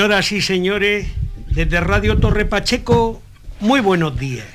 [0.00, 1.08] Señoras y señores,
[1.48, 3.20] desde Radio Torre Pacheco,
[3.60, 4.46] muy buenos días.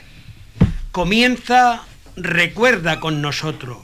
[0.92, 1.84] Comienza
[2.16, 3.78] Recuerda con nosotros.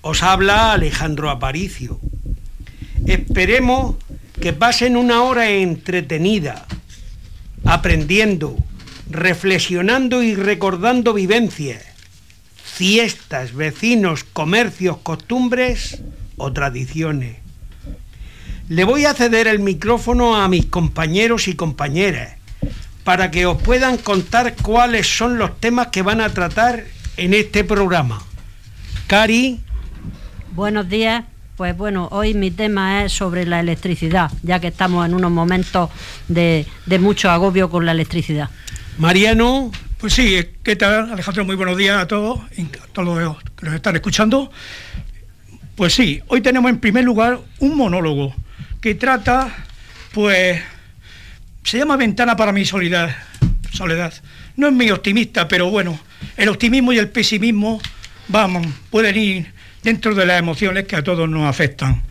[0.00, 1.98] Os habla Alejandro Aparicio.
[3.04, 3.96] Esperemos
[4.40, 6.68] que pasen una hora entretenida,
[7.64, 8.56] aprendiendo,
[9.10, 11.82] reflexionando y recordando vivencias,
[12.54, 16.00] fiestas, vecinos, comercios, costumbres
[16.36, 17.39] o tradiciones.
[18.70, 22.36] Le voy a ceder el micrófono a mis compañeros y compañeras
[23.02, 26.84] para que os puedan contar cuáles son los temas que van a tratar
[27.16, 28.22] en este programa.
[29.08, 29.58] Cari.
[30.52, 31.24] Buenos días.
[31.56, 35.90] Pues bueno, hoy mi tema es sobre la electricidad, ya que estamos en unos momentos
[36.28, 36.64] de,
[37.00, 38.50] mucho agobio con la electricidad.
[38.98, 39.72] Mariano.
[39.98, 41.44] Pues sí, ¿qué tal Alejandro?
[41.44, 44.52] Muy buenos días a todos, a todos los que nos están escuchando.
[45.74, 48.32] Pues sí, hoy tenemos en primer lugar un monólogo
[48.80, 49.54] que trata,
[50.12, 50.60] pues,
[51.64, 53.14] se llama Ventana para mi soledad.
[53.72, 54.12] soledad.
[54.56, 55.98] No es muy optimista, pero bueno,
[56.36, 57.80] el optimismo y el pesimismo,
[58.28, 62.02] vamos, pueden ir dentro de las emociones que a todos nos afectan.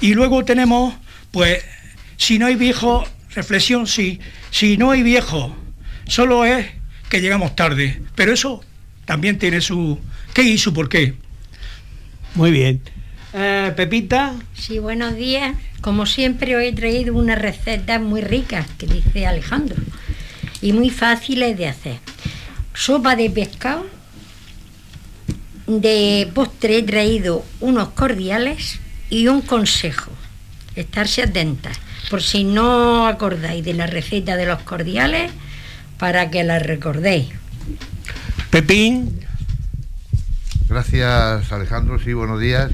[0.00, 0.94] Y luego tenemos,
[1.30, 1.64] pues,
[2.16, 5.56] si no hay viejo, reflexión, sí, si no hay viejo,
[6.06, 6.66] solo es
[7.08, 8.62] que llegamos tarde, pero eso
[9.04, 9.98] también tiene su
[10.34, 11.14] qué y su por qué.
[12.34, 12.80] Muy bien.
[13.34, 14.34] Eh, Pepita.
[14.54, 15.56] Sí, buenos días.
[15.82, 19.82] Como siempre, hoy he traído unas recetas muy ricas, que dice Alejandro,
[20.60, 21.98] y muy fáciles de hacer.
[22.72, 23.84] Sopa de pescado
[25.66, 28.78] de postre he traído unos cordiales
[29.10, 30.12] y un consejo.
[30.76, 31.78] Estarse atentas.
[32.08, 35.32] Por si no acordáis de la receta de los cordiales,
[35.98, 37.28] para que la recordéis.
[38.50, 39.20] Pepín.
[40.68, 42.70] Gracias Alejandro, sí, buenos días.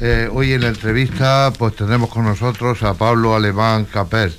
[0.00, 4.34] Eh, hoy en la entrevista pues tendremos con nosotros a Pablo Alemán Capel.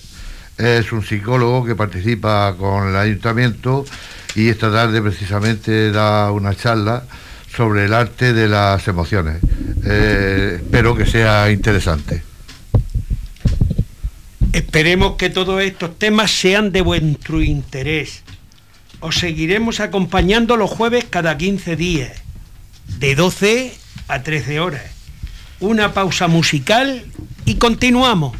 [0.57, 3.85] Es un psicólogo que participa con el ayuntamiento
[4.35, 7.03] y esta tarde precisamente da una charla
[7.55, 9.37] sobre el arte de las emociones.
[9.83, 12.23] Eh, espero que sea interesante.
[14.53, 18.23] Esperemos que todos estos temas sean de vuestro interés.
[18.99, 22.11] Os seguiremos acompañando los jueves cada 15 días,
[22.99, 23.73] de 12
[24.07, 24.96] a 13 horas.
[25.59, 27.03] Una pausa musical
[27.45, 28.35] y continuamos.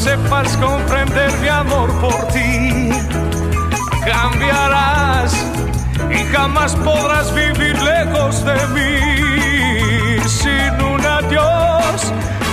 [0.00, 2.90] sepas comprender mi amor por ti.
[4.04, 5.32] Cambiarás
[6.10, 9.09] y jamás podrás vivir lejos de mí.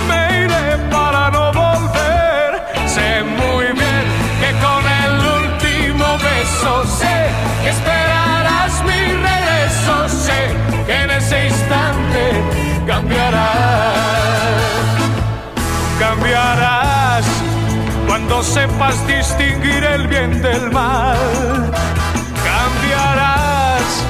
[0.08, 2.50] Me iré para no volver.
[2.86, 4.04] Sé muy bien
[4.40, 7.16] que con el último beso sé
[7.62, 10.08] que esperarás mi regreso.
[10.08, 10.40] Sé
[10.86, 12.22] que en ese instante
[12.86, 13.98] cambiarás.
[15.98, 17.26] Cambiarás
[18.06, 21.16] cuando sepas distinguir el bien del mal.
[22.44, 24.04] Cambiarás,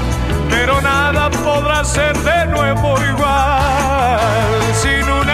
[0.50, 4.48] pero nada podrá ser de nuevo igual.
[4.75, 5.28] Sin un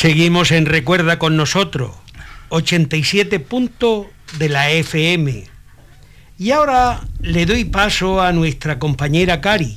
[0.00, 1.90] Seguimos en Recuerda con nosotros,
[2.50, 4.06] 87 puntos
[4.38, 5.42] de la FM.
[6.38, 9.76] Y ahora le doy paso a nuestra compañera Cari.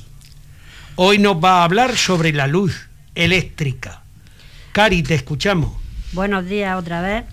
[0.94, 4.04] Hoy nos va a hablar sobre la luz eléctrica.
[4.70, 5.72] Cari, te escuchamos.
[6.12, 7.24] Buenos días otra vez.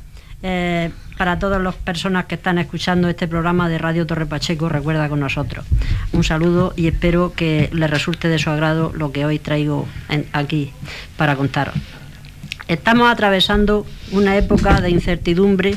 [0.42, 5.10] Eh, para todas las personas que están escuchando este programa de Radio Torre Pacheco, recuerda
[5.10, 5.64] con nosotros.
[6.12, 9.88] Un saludo y espero que les resulte de su agrado lo que hoy traigo
[10.34, 10.72] aquí
[11.18, 11.76] para contaros.
[12.70, 15.76] Estamos atravesando una época de incertidumbre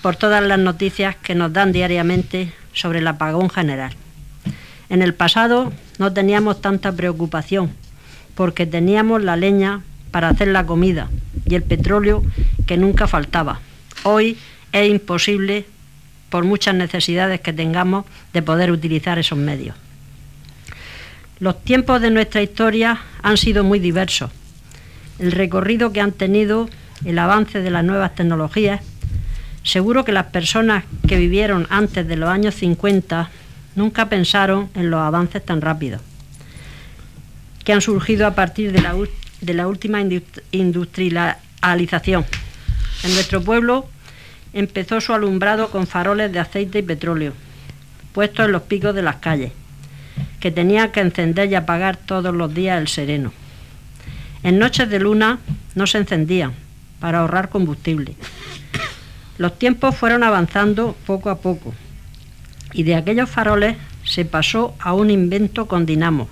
[0.00, 3.92] por todas las noticias que nos dan diariamente sobre el apagón general.
[4.88, 7.72] En el pasado no teníamos tanta preocupación
[8.34, 9.82] porque teníamos la leña
[10.12, 11.10] para hacer la comida
[11.44, 12.22] y el petróleo
[12.66, 13.60] que nunca faltaba.
[14.02, 14.38] Hoy
[14.72, 15.66] es imposible,
[16.30, 19.76] por muchas necesidades que tengamos, de poder utilizar esos medios.
[21.38, 24.30] Los tiempos de nuestra historia han sido muy diversos.
[25.18, 26.68] El recorrido que han tenido,
[27.04, 28.82] el avance de las nuevas tecnologías,
[29.62, 33.30] seguro que las personas que vivieron antes de los años 50
[33.74, 36.00] nunca pensaron en los avances tan rápidos
[37.66, 38.94] que han surgido a partir de la,
[39.40, 40.00] de la última
[40.52, 42.24] industrialización.
[43.02, 43.88] En nuestro pueblo
[44.52, 47.32] empezó su alumbrado con faroles de aceite y petróleo,
[48.12, 49.50] puestos en los picos de las calles,
[50.38, 53.32] que tenía que encender y apagar todos los días el sereno.
[54.46, 55.40] En noches de luna
[55.74, 56.52] no se encendían
[57.00, 58.14] para ahorrar combustible.
[59.38, 61.74] Los tiempos fueron avanzando poco a poco
[62.72, 66.28] y de aquellos faroles se pasó a un invento con dinamos,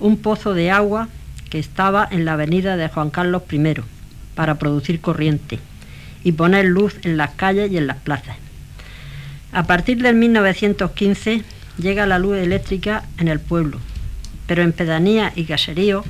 [0.00, 1.06] un pozo de agua
[1.50, 3.74] que estaba en la avenida de Juan Carlos I
[4.34, 5.60] para producir corriente
[6.24, 8.38] y poner luz en las calles y en las plazas.
[9.52, 11.44] A partir del 1915
[11.78, 13.78] llega la luz eléctrica en el pueblo,
[14.48, 16.02] pero en pedanía y caserío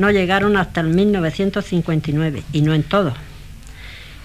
[0.00, 3.14] no llegaron hasta el 1959 y no en todos.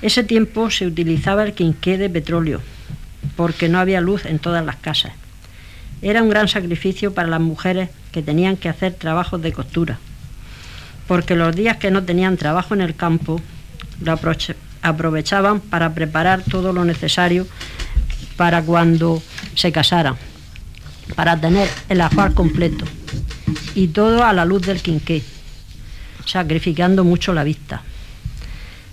[0.02, 2.62] Ese tiempo se utilizaba el quinqué de petróleo
[3.36, 5.12] porque no había luz en todas las casas.
[6.02, 10.00] Era un gran sacrificio para las mujeres que tenían que hacer trabajos de costura,
[11.08, 13.42] porque los días que no tenían trabajo en el campo
[14.02, 14.18] lo
[14.82, 17.48] aprovechaban para preparar todo lo necesario
[18.38, 19.22] para cuando
[19.56, 20.16] se casaran,
[21.16, 22.86] para tener el ajuar completo,
[23.74, 25.22] y todo a la luz del quinqué,
[26.26, 27.82] sacrificando mucho la vista.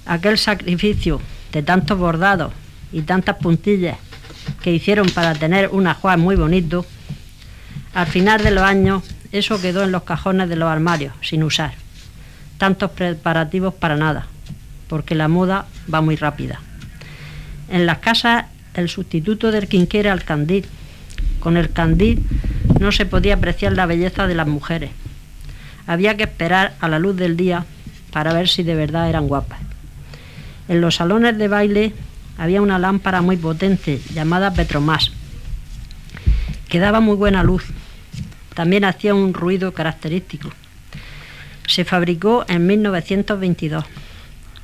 [0.06, 1.20] Aquel sacrificio
[1.52, 2.52] de tantos bordados
[2.92, 3.98] y tantas puntillas
[4.62, 6.84] que hicieron para tener un ajuar muy bonito,
[7.94, 9.02] al final de los años
[9.32, 11.74] eso quedó en los cajones de los armarios, sin usar.
[12.58, 14.26] Tantos preparativos para nada
[14.92, 16.60] porque la moda va muy rápida.
[17.70, 18.44] En las casas
[18.74, 20.66] el sustituto del quinqué era el candil.
[21.40, 22.22] Con el candil
[22.78, 24.90] no se podía apreciar la belleza de las mujeres.
[25.86, 27.64] Había que esperar a la luz del día
[28.12, 29.60] para ver si de verdad eran guapas.
[30.68, 31.92] En los salones de baile
[32.38, 35.10] había una lámpara muy potente llamada Petromás,
[36.68, 37.64] que daba muy buena luz.
[38.54, 40.50] También hacía un ruido característico.
[41.66, 43.84] Se fabricó en 1922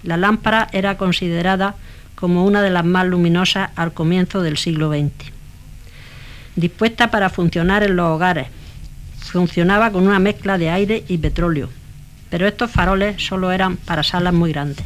[0.02, 1.74] la lámpara era considerada
[2.14, 5.32] como una de las más luminosas al comienzo del siglo XX.
[6.56, 8.48] Dispuesta para funcionar en los hogares,
[9.18, 11.68] funcionaba con una mezcla de aire y petróleo,
[12.30, 14.84] pero estos faroles solo eran para salas muy grandes.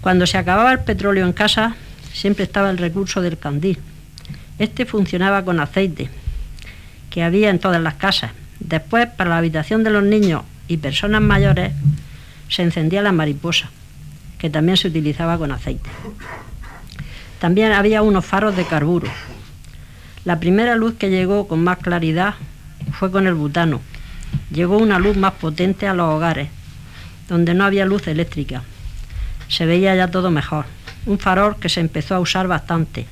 [0.00, 1.76] Cuando se acababa el petróleo en casa,
[2.12, 3.78] siempre estaba el recurso del candil.
[4.58, 6.10] Este funcionaba con aceite,
[7.10, 8.32] que había en todas las casas.
[8.58, 11.72] Después, para la habitación de los niños y personas mayores,
[12.48, 13.70] se encendía la mariposa,
[14.38, 15.88] que también se utilizaba con aceite.
[17.38, 19.08] También había unos faros de carburo.
[20.24, 22.34] La primera luz que llegó con más claridad
[22.92, 23.80] fue con el butano.
[24.50, 26.48] Llegó una luz más potente a los hogares,
[27.28, 28.62] donde no había luz eléctrica.
[29.48, 30.66] Se veía ya todo mejor.
[31.06, 33.06] Un farol que se empezó a usar bastante.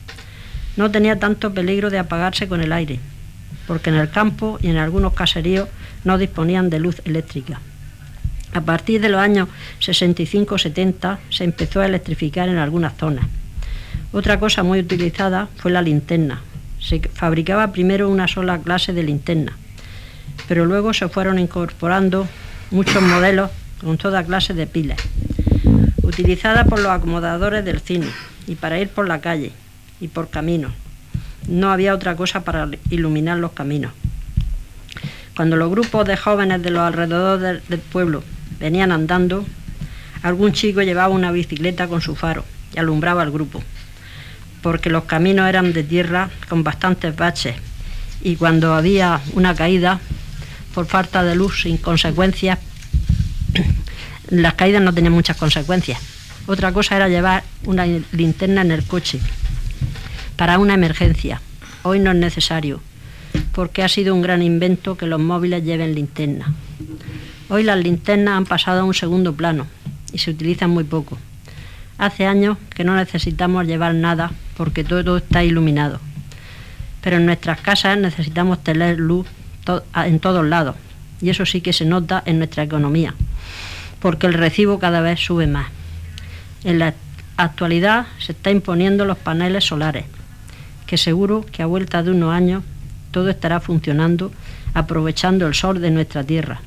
[0.76, 3.00] No tenía tanto peligro de apagarse con el aire,
[3.66, 5.68] porque en el campo y en algunos caseríos
[6.04, 7.60] no disponían de luz eléctrica.
[8.52, 9.48] A partir de los años
[9.80, 13.26] 65-70 se empezó a electrificar en algunas zonas.
[14.12, 16.40] Otra cosa muy utilizada fue la linterna.
[16.80, 19.56] Se fabricaba primero una sola clase de linterna,
[20.48, 22.26] pero luego se fueron incorporando
[22.70, 24.98] muchos modelos con toda clase de pilas,
[26.02, 28.06] utilizada por los acomodadores del cine
[28.46, 29.52] y para ir por la calle
[30.00, 30.72] y por caminos.
[31.48, 33.92] No había otra cosa para iluminar los caminos.
[35.36, 38.22] Cuando los grupos de jóvenes de los alrededores del pueblo
[38.58, 39.44] venían andando,
[40.22, 42.44] algún chico llevaba una bicicleta con su faro
[42.74, 43.62] y alumbraba al grupo,
[44.62, 47.56] porque los caminos eran de tierra con bastantes baches
[48.22, 50.00] y cuando había una caída
[50.74, 52.58] por falta de luz sin consecuencias,
[54.28, 55.98] las caídas no tenían muchas consecuencias.
[56.46, 59.20] Otra cosa era llevar una linterna en el coche
[60.36, 61.40] para una emergencia.
[61.82, 62.80] Hoy no es necesario,
[63.52, 66.52] porque ha sido un gran invento que los móviles lleven linterna.
[67.48, 69.66] Hoy las linternas han pasado a un segundo plano
[70.12, 71.18] y se utilizan muy poco.
[72.00, 76.00] Hace años que no necesitamos llevar nada porque todo está iluminado.
[77.02, 79.26] Pero en nuestras casas necesitamos tener luz
[79.94, 80.76] en todos lados.
[81.20, 83.14] Y eso sí que se nota en nuestra economía,
[84.00, 85.68] porque el recibo cada vez sube más.
[86.64, 86.94] En la
[87.36, 90.06] actualidad se está imponiendo los paneles solares,
[90.86, 92.64] que seguro que a vuelta de unos años
[93.10, 94.32] todo estará funcionando
[94.72, 96.62] aprovechando el sol de nuestra tierra.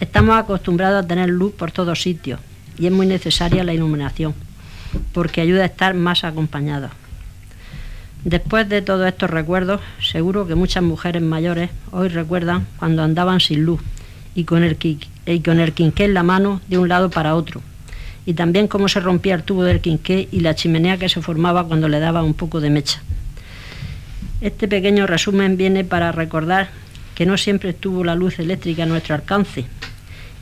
[0.00, 2.40] Estamos acostumbrados a tener luz por todos sitios
[2.78, 4.34] y es muy necesaria la iluminación,
[5.12, 6.90] porque ayuda a estar más acompañados.
[8.24, 13.64] Después de todos estos recuerdos, seguro que muchas mujeres mayores hoy recuerdan cuando andaban sin
[13.64, 13.80] luz
[14.34, 14.76] y con el,
[15.26, 17.62] y con el quinqué en la mano de un lado para otro,
[18.26, 21.64] y también cómo se rompía el tubo del quinqué y la chimenea que se formaba
[21.64, 23.00] cuando le daba un poco de mecha.
[24.40, 26.68] Este pequeño resumen viene para recordar
[27.14, 29.64] que no siempre estuvo la luz eléctrica a nuestro alcance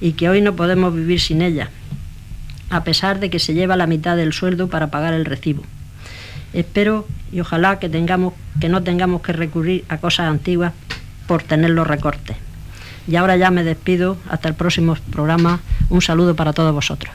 [0.01, 1.71] y que hoy no podemos vivir sin ella,
[2.71, 5.63] a pesar de que se lleva la mitad del sueldo para pagar el recibo.
[6.53, 10.73] Espero y ojalá que, tengamos, que no tengamos que recurrir a cosas antiguas
[11.27, 12.37] por tener los recortes.
[13.09, 15.61] Y ahora ya me despido, hasta el próximo programa.
[15.91, 17.15] Un saludo para todos vosotros.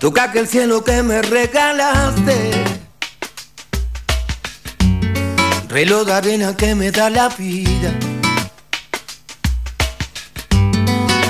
[0.00, 2.85] Toca que el cielo que me regalaste
[5.68, 7.92] reloj de arena que me da la vida.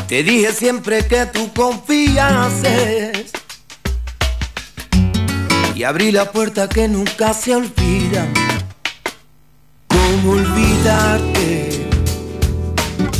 [0.08, 3.32] Te dije siempre que tú confiases
[5.74, 8.26] y abrí la puerta que nunca se olvida.
[9.88, 11.86] ¿Cómo olvidarte?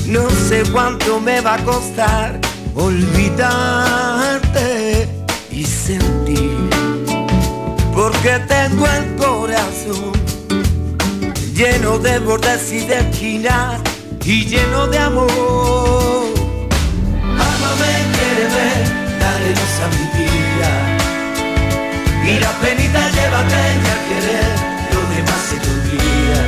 [0.07, 2.41] No sé cuánto me va a costar
[2.77, 3.89] olvidarte
[5.51, 6.71] y sentir,
[7.93, 10.26] porque tengo el corazón
[11.57, 13.81] lleno de bordes y de esquinas
[14.23, 15.27] y lleno de amor.
[17.49, 17.95] Amame,
[18.55, 18.83] ver,
[19.19, 20.71] dale luz a mi vida.
[22.31, 24.53] Y la penita llévate a querer,
[24.93, 26.41] lo demás se te olvida.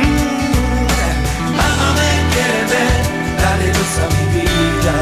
[0.00, 0.86] Mm,
[1.68, 2.10] Amame,
[2.72, 3.00] ver,
[3.42, 4.94] dale luz a mi vida.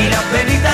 [0.00, 0.70] Y la penita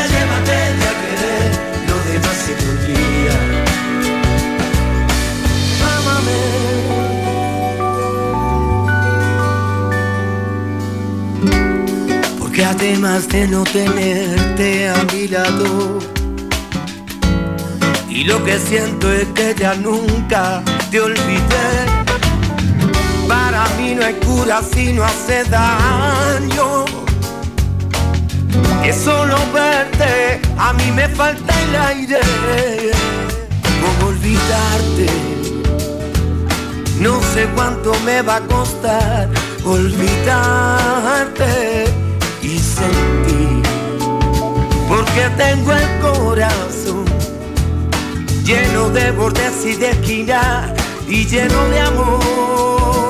[12.60, 15.98] Porque además de no tenerte a mi lado,
[18.06, 21.86] y lo que siento es que ya nunca te olvidé.
[23.26, 26.84] Para mí no hay cura si no hace daño.
[28.84, 32.20] Es solo verte, a mí me falta el aire.
[33.80, 35.06] ¿Cómo olvidarte?
[36.98, 39.30] No sé cuánto me va a costar
[39.64, 41.10] olvidarte
[44.88, 47.04] porque tengo el corazón
[48.44, 50.74] lleno de bordes y de esquina
[51.08, 53.09] y lleno de amor.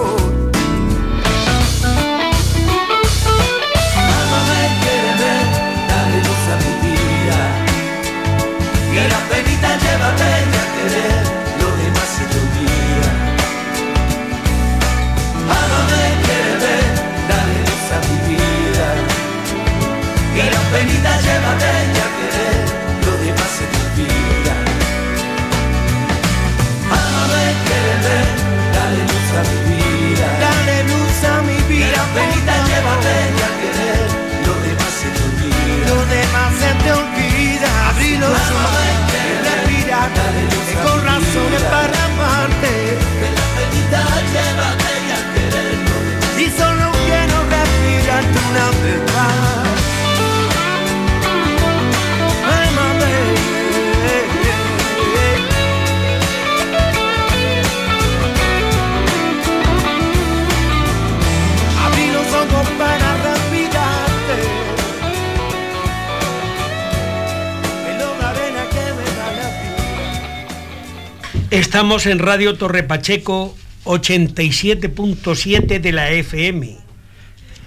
[71.80, 76.76] Estamos en Radio Torre Pacheco 87.7 de la FM.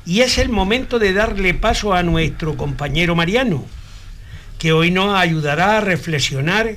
[0.05, 3.65] Y es el momento de darle paso a nuestro compañero Mariano,
[4.59, 6.75] que hoy nos ayudará a reflexionar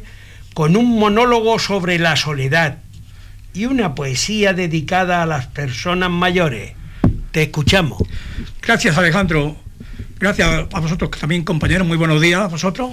[0.55, 2.79] con un monólogo sobre la soledad
[3.53, 6.73] y una poesía dedicada a las personas mayores.
[7.33, 8.03] Te escuchamos.
[8.63, 9.59] Gracias Alejandro.
[10.19, 12.93] Gracias a vosotros también, compañeros, muy buenos días a vosotros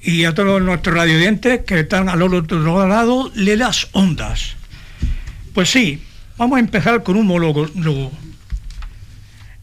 [0.00, 4.54] y a todos nuestros radiodientes que están al otro lado de las ondas.
[5.52, 6.00] Pues sí,
[6.36, 8.12] vamos a empezar con un monólogo.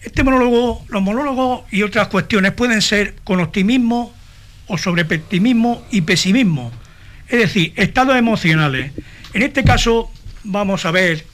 [0.02, 4.14] Este monólogo, los monólogos y otras cuestiones pueden ser con optimismo
[4.68, 6.74] o sobre pesimismo y pesimismo,
[7.30, 8.92] es decir, estados emocionales.
[9.34, 10.12] En este caso
[10.44, 11.26] vamos a ver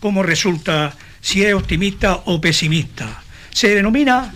[0.00, 3.22] cómo resulta si es optimista o pesimista.
[3.50, 4.32] Se denomina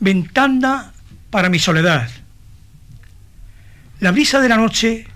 [0.00, 0.92] ventana
[1.30, 2.08] para mi soledad.
[4.00, 5.06] La brisa de la noche,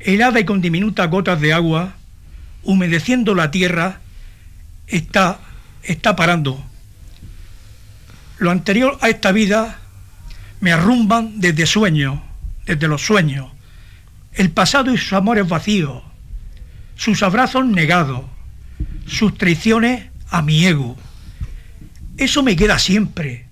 [0.00, 1.94] helada y con diminutas gotas de agua,
[2.62, 4.00] humedeciendo la tierra,
[4.86, 5.40] está,
[5.82, 6.64] está parando.
[8.38, 9.78] Lo anterior a esta vida
[10.60, 12.20] me arrumban desde sueños,
[12.66, 13.50] desde los sueños,
[14.34, 16.02] el pasado y sus amores vacíos,
[16.94, 18.24] sus abrazos negados,
[19.06, 20.96] sus traiciones a mi ego.
[22.16, 23.46] Eso me queda siempre,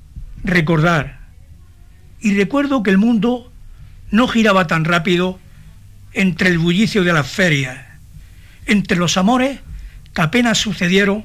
[0.44, 1.20] recordar.
[2.20, 3.50] Y recuerdo que el mundo
[4.10, 5.38] no giraba tan rápido
[6.12, 7.78] entre el bullicio de las ferias,
[8.66, 9.60] entre los amores
[10.12, 11.24] que apenas sucedieron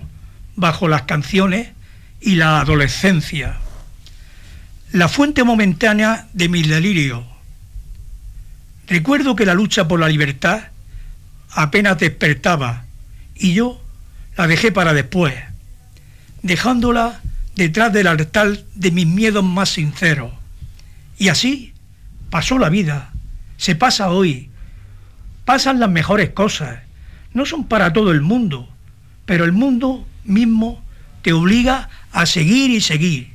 [0.56, 1.70] bajo las canciones
[2.22, 3.58] y la adolescencia.
[4.92, 7.26] La fuente momentánea de mi delirio.
[8.88, 10.66] Recuerdo que la lucha por la libertad
[11.52, 12.86] apenas despertaba
[13.36, 13.82] y yo
[14.38, 15.34] la dejé para después,
[16.44, 17.22] dejándola
[17.56, 20.32] detrás del altar de mis miedos más sinceros.
[21.18, 21.74] Y así
[22.30, 23.14] pasó la vida,
[23.58, 24.50] se pasa hoy,
[25.46, 26.80] pasan las mejores cosas,
[27.34, 28.70] no son para todo el mundo,
[29.26, 30.84] pero el mundo mismo
[31.22, 33.34] te obliga a seguir y seguir,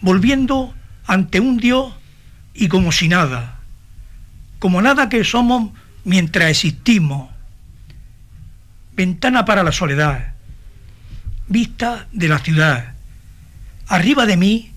[0.00, 0.74] volviendo
[1.06, 1.94] ante un Dios
[2.54, 3.60] y como si nada,
[4.58, 5.70] como nada que somos
[6.04, 7.30] mientras existimos.
[8.94, 10.34] Ventana para la soledad,
[11.46, 12.97] vista de la ciudad,
[13.88, 14.70] Arriba de mí,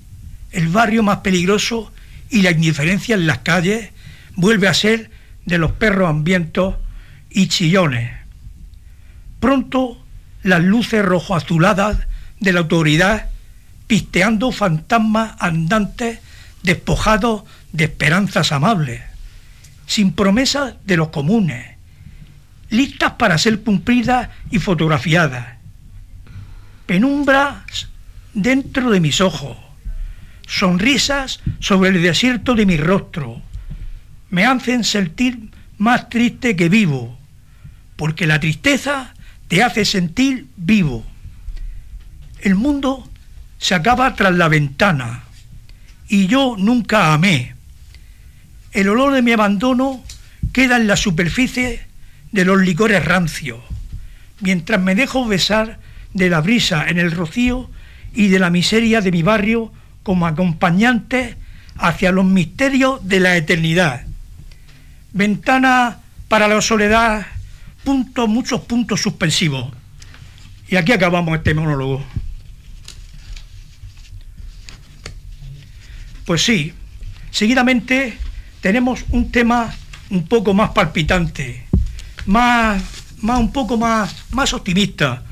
[0.51, 1.91] el barrio más peligroso
[2.29, 3.89] y la indiferencia en las calles
[4.35, 5.11] vuelve a ser
[5.45, 6.75] de los perros hambrientos
[7.29, 8.11] y chillones.
[9.41, 10.01] Pronto
[10.43, 11.97] las luces rojo azuladas
[12.39, 13.29] de la autoridad
[13.87, 16.19] pisteando fantasmas andantes
[16.63, 17.43] despojados
[17.73, 19.01] de esperanzas amables,
[19.87, 21.75] sin promesas de los comunes,
[22.69, 25.57] listas para ser cumplidas y fotografiadas.
[26.85, 27.90] Penumbras
[28.33, 29.57] dentro de mis ojos,
[30.47, 33.41] sonrisas sobre el desierto de mi rostro,
[34.29, 37.17] me hacen sentir más triste que vivo,
[37.95, 39.13] porque la tristeza
[39.47, 41.05] te hace sentir vivo.
[42.39, 43.09] El mundo
[43.57, 45.23] se acaba tras la ventana
[46.07, 47.55] y yo nunca amé.
[48.71, 50.03] El olor de mi abandono
[50.53, 51.85] queda en la superficie
[52.31, 53.59] de los licores rancios,
[54.39, 55.79] mientras me dejo besar
[56.13, 57.69] de la brisa en el rocío
[58.13, 59.71] y de la miseria de mi barrio
[60.03, 61.37] como acompañante
[61.77, 64.05] hacia los misterios de la eternidad.
[65.13, 67.25] Ventana para la soledad,
[67.83, 69.71] puntos, muchos puntos suspensivos.
[70.67, 72.01] Y aquí acabamos este monólogo.
[76.25, 76.73] Pues sí,
[77.31, 78.17] seguidamente
[78.61, 79.73] tenemos un tema
[80.09, 81.65] un poco más palpitante,
[82.25, 82.81] más,
[83.21, 85.23] más un poco más, más optimista.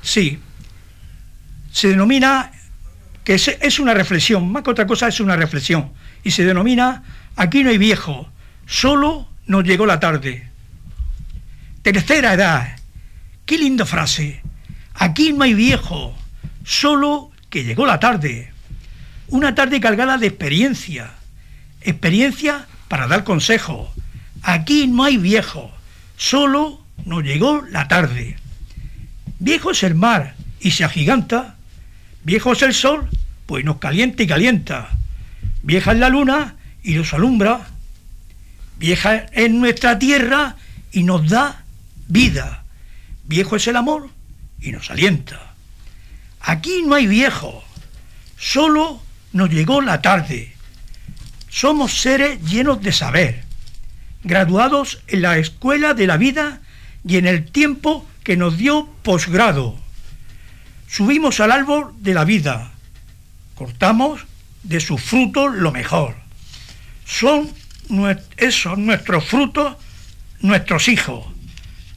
[0.00, 0.38] Sí,
[1.76, 2.52] se denomina,
[3.22, 5.92] que es una reflexión, más que otra cosa es una reflexión,
[6.24, 7.02] y se denomina
[7.36, 8.30] Aquí no hay viejo,
[8.64, 10.48] solo nos llegó la tarde.
[11.82, 12.78] Tercera edad,
[13.44, 14.40] qué linda frase,
[14.94, 16.16] aquí no hay viejo,
[16.64, 18.50] solo que llegó la tarde.
[19.28, 21.10] Una tarde cargada de experiencia,
[21.82, 23.92] experiencia para dar consejo.
[24.40, 25.70] Aquí no hay viejo,
[26.16, 28.38] solo nos llegó la tarde.
[29.40, 31.55] Viejo es el mar y se agiganta
[32.26, 33.08] Viejo es el sol,
[33.46, 34.88] pues nos calienta y calienta.
[35.62, 37.68] Vieja es la luna y nos alumbra.
[38.80, 40.56] Vieja es nuestra tierra
[40.90, 41.62] y nos da
[42.08, 42.64] vida.
[43.28, 44.10] Viejo es el amor
[44.60, 45.54] y nos alienta.
[46.40, 47.62] Aquí no hay viejo,
[48.36, 49.00] solo
[49.32, 50.52] nos llegó la tarde.
[51.48, 53.44] Somos seres llenos de saber,
[54.24, 56.60] graduados en la escuela de la vida
[57.06, 59.85] y en el tiempo que nos dio posgrado
[60.88, 62.70] Subimos al árbol de la vida,
[63.54, 64.20] cortamos
[64.62, 66.14] de sus frutos lo mejor.
[67.04, 67.48] Son
[68.36, 69.76] esos nuestros frutos,
[70.40, 71.26] nuestros hijos,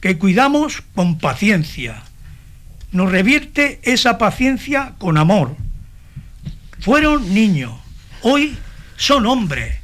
[0.00, 2.02] que cuidamos con paciencia.
[2.92, 5.56] Nos revierte esa paciencia con amor.
[6.80, 7.72] Fueron niños,
[8.22, 8.56] hoy
[8.96, 9.76] son hombres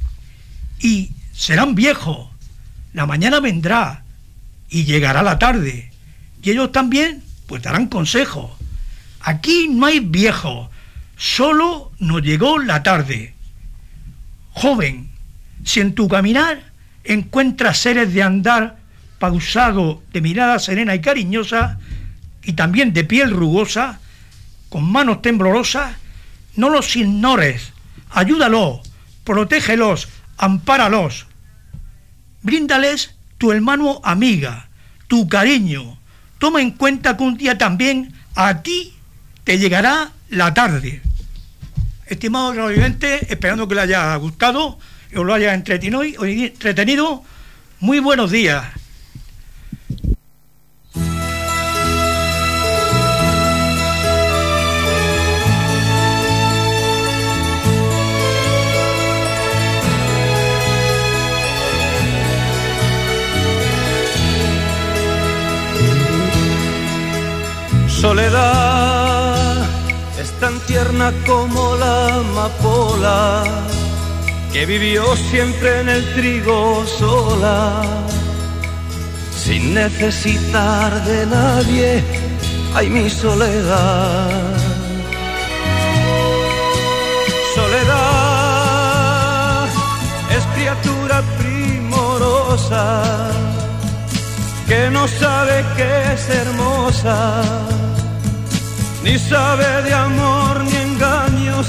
[0.79, 2.29] y serán viejos.
[2.93, 4.03] La mañana vendrá
[4.69, 5.91] y llegará la tarde.
[6.41, 8.56] Y ellos también pues darán consejos
[9.27, 10.69] Aquí no hay viejo,
[11.17, 13.33] solo nos llegó la tarde.
[14.51, 15.09] Joven,
[15.65, 16.71] si en tu caminar
[17.03, 18.77] encuentras seres de andar
[19.19, 21.77] pausado, de mirada serena y cariñosa,
[22.41, 23.99] y también de piel rugosa,
[24.69, 25.97] con manos temblorosas,
[26.55, 27.73] no los ignores,
[28.09, 28.79] ayúdalos,
[29.25, 31.27] protégelos, ampáralos.
[32.43, 34.69] Bríndales tu hermano amiga,
[35.09, 35.99] tu cariño.
[36.37, 38.93] Toma en cuenta que un día también a ti
[39.47, 41.01] te llegará la tarde.
[42.05, 44.77] Estimados oyentes, esperando que les haya gustado
[45.15, 47.23] os lo haya entretenido,
[47.79, 48.65] muy buenos días.
[67.87, 68.66] Soledad
[70.47, 73.43] tan tierna como la amapola
[74.53, 77.83] que vivió siempre en el trigo sola,
[79.43, 82.01] sin necesitar de nadie.
[82.73, 84.29] Ay, mi soledad.
[87.55, 88.87] Soledad
[90.37, 93.03] es criatura primorosa
[94.69, 97.76] que no sabe que es hermosa
[99.07, 101.65] ni sabe de amor ni engaños,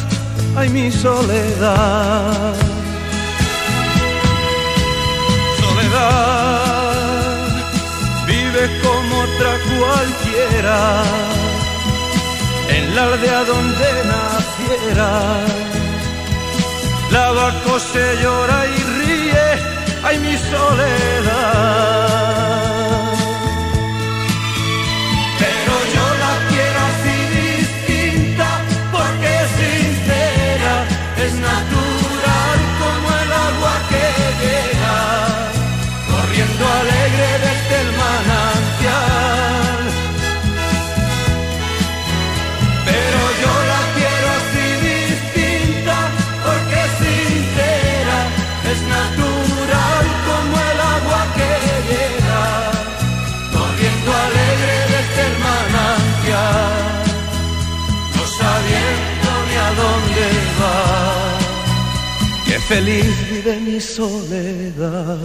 [0.57, 2.55] ay mi soledad.
[5.61, 6.61] Soledad
[8.27, 10.79] vive como otra cualquiera,
[12.77, 15.11] en la aldea donde naciera.
[17.15, 19.47] La vaca se llora y ríe,
[20.07, 22.38] ay mi soledad.
[62.69, 65.19] Feliz vive mi soledad.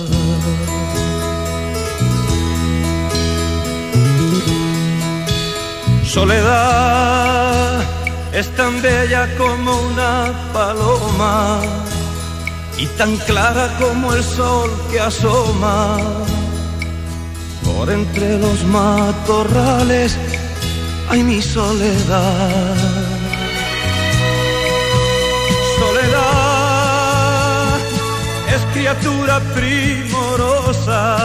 [6.06, 7.82] Soledad
[8.34, 11.60] es tan bella como una paloma
[12.77, 15.97] y tan clara como el sol que asoma
[17.65, 20.17] por entre los matorrales.
[21.10, 23.03] Ay, mi soledad.
[28.73, 31.17] Criatura primorosa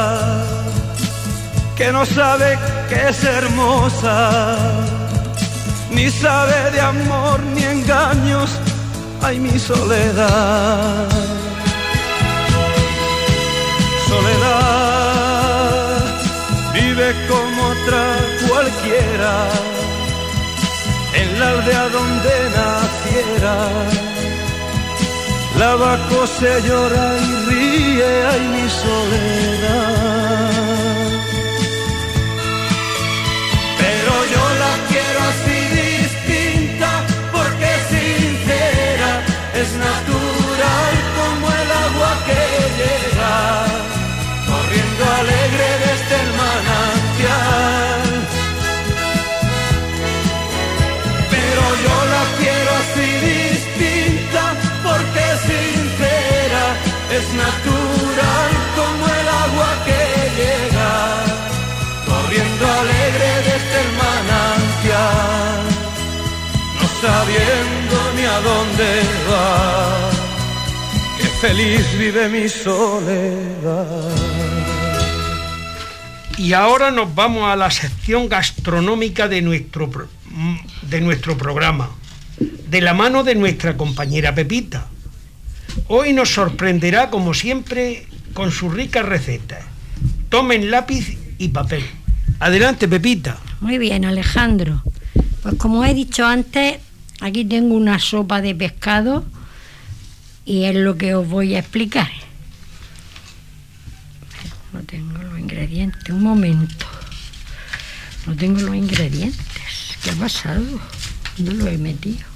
[1.76, 2.58] que no sabe
[2.88, 4.56] que es hermosa,
[5.92, 8.50] ni sabe de amor ni engaños,
[9.22, 11.08] ay mi soledad.
[14.08, 15.98] Soledad
[16.74, 18.04] vive como otra
[18.48, 19.34] cualquiera
[21.14, 24.07] en la aldea donde naciera
[25.58, 30.48] la vaca se llora y ríe, ay mi soledad.
[33.82, 36.90] Pero yo la quiero así distinta,
[37.34, 39.10] porque sincera,
[39.60, 42.42] es natural como el agua que
[42.80, 43.34] llega,
[44.50, 45.97] corriendo alegre desde
[57.18, 60.00] es natural como el agua que
[60.38, 60.92] llega,
[62.06, 65.62] corriendo alegre desde el manantial,
[66.80, 68.88] no sabiendo ni a dónde
[69.30, 70.10] va,
[71.18, 74.14] que feliz vive mi soledad.
[76.36, 79.90] Y ahora nos vamos a la sección gastronómica de nuestro
[81.36, 81.90] programa
[82.38, 84.86] de la mano de nuestra compañera Pepita.
[85.86, 89.64] Hoy nos sorprenderá, como siempre, con sus ricas recetas.
[90.28, 91.84] Tomen lápiz y papel.
[92.40, 93.38] Adelante, Pepita.
[93.60, 94.82] Muy bien, Alejandro.
[95.42, 96.78] Pues como he dicho antes,
[97.20, 99.24] aquí tengo una sopa de pescado
[100.44, 102.10] y es lo que os voy a explicar.
[104.72, 106.86] No tengo los ingredientes, un momento.
[108.26, 109.96] No tengo los ingredientes.
[110.02, 110.62] ¿Qué ha pasado?
[111.38, 112.26] No lo he metido.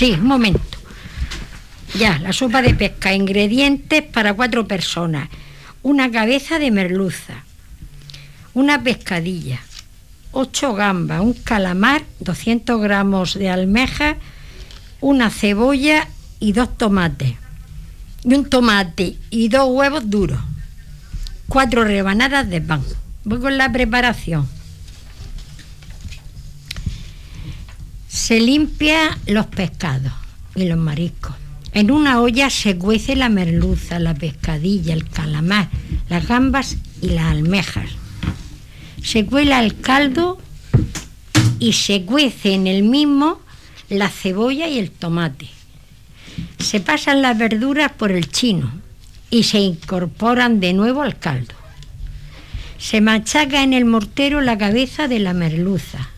[0.00, 0.62] Sí, un momento.
[1.98, 3.12] Ya, la sopa de pesca.
[3.12, 5.28] Ingredientes para cuatro personas.
[5.82, 7.44] Una cabeza de merluza.
[8.54, 9.60] Una pescadilla.
[10.32, 11.20] Ocho gambas.
[11.20, 12.02] Un calamar.
[12.20, 14.16] 200 gramos de almeja.
[15.02, 16.08] Una cebolla
[16.38, 17.34] y dos tomates.
[18.24, 20.40] Y un tomate y dos huevos duros.
[21.46, 22.82] Cuatro rebanadas de pan.
[23.24, 24.48] Voy con la preparación.
[28.30, 30.12] Se limpia los pescados
[30.54, 31.34] y los mariscos.
[31.72, 35.68] En una olla se cuece la merluza, la pescadilla, el calamar,
[36.08, 37.90] las gambas y las almejas.
[39.02, 40.38] Se cuela el caldo
[41.58, 43.40] y se cuece en el mismo
[43.88, 45.48] la cebolla y el tomate.
[46.60, 48.70] Se pasan las verduras por el chino
[49.28, 51.54] y se incorporan de nuevo al caldo.
[52.78, 56.10] Se machaca en el mortero la cabeza de la merluza.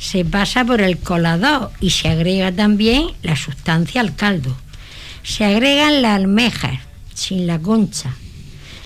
[0.00, 4.56] Se pasa por el colador y se agrega también la sustancia al caldo.
[5.22, 6.80] Se agregan las almejas
[7.14, 8.14] sin la concha,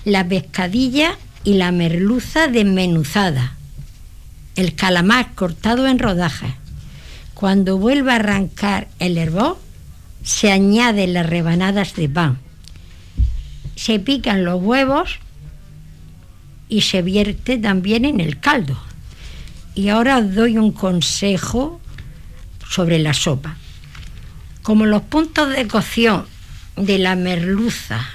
[0.04, 3.56] la pescadilla y la merluza desmenuzada,
[4.56, 6.52] el calamar cortado en rodajas.
[7.34, 9.58] Cuando vuelve a arrancar el hervor,
[10.24, 12.38] se añaden las rebanadas de pan.
[13.76, 15.20] Se pican los huevos
[16.68, 18.76] y se vierte también en el caldo.
[19.74, 21.80] Y ahora doy un consejo
[22.68, 23.56] sobre la sopa.
[24.62, 26.26] Como los puntos de cocción
[26.76, 28.06] de la merluza,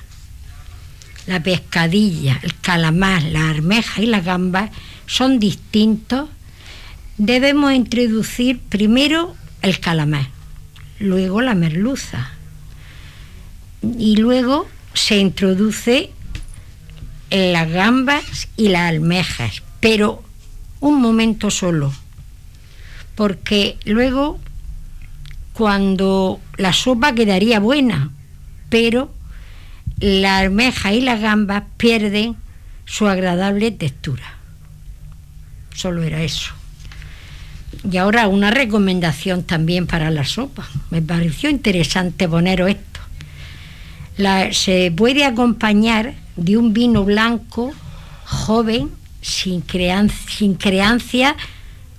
[1.28, 4.70] la pescadilla, el calamar, la armeja y la gamba
[5.06, 6.30] son distintos,
[7.18, 10.28] debemos introducir primero el calamar,
[11.00, 12.32] luego la merluza
[13.82, 16.12] y luego se introduce
[17.30, 20.24] las gambas y las almejas, pero
[20.80, 21.94] un momento solo,
[23.16, 24.40] porque luego
[25.54, 28.12] cuando la sopa quedaría buena,
[28.70, 29.14] pero
[30.00, 32.38] la almeja y las gambas pierden
[32.86, 34.24] su agradable textura.
[35.76, 36.54] Solo era eso.
[37.90, 40.68] Y ahora una recomendación también para la sopa.
[40.90, 43.00] Me pareció interesante poneros esto.
[44.18, 47.72] La- se puede acompañar de un vino blanco
[48.26, 48.90] joven,
[49.22, 51.36] sin, crean- sin crianza,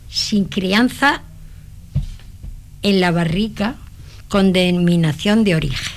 [0.08, 1.22] sin crianza
[2.82, 3.76] en la barrica,
[4.28, 5.92] con denominación de origen.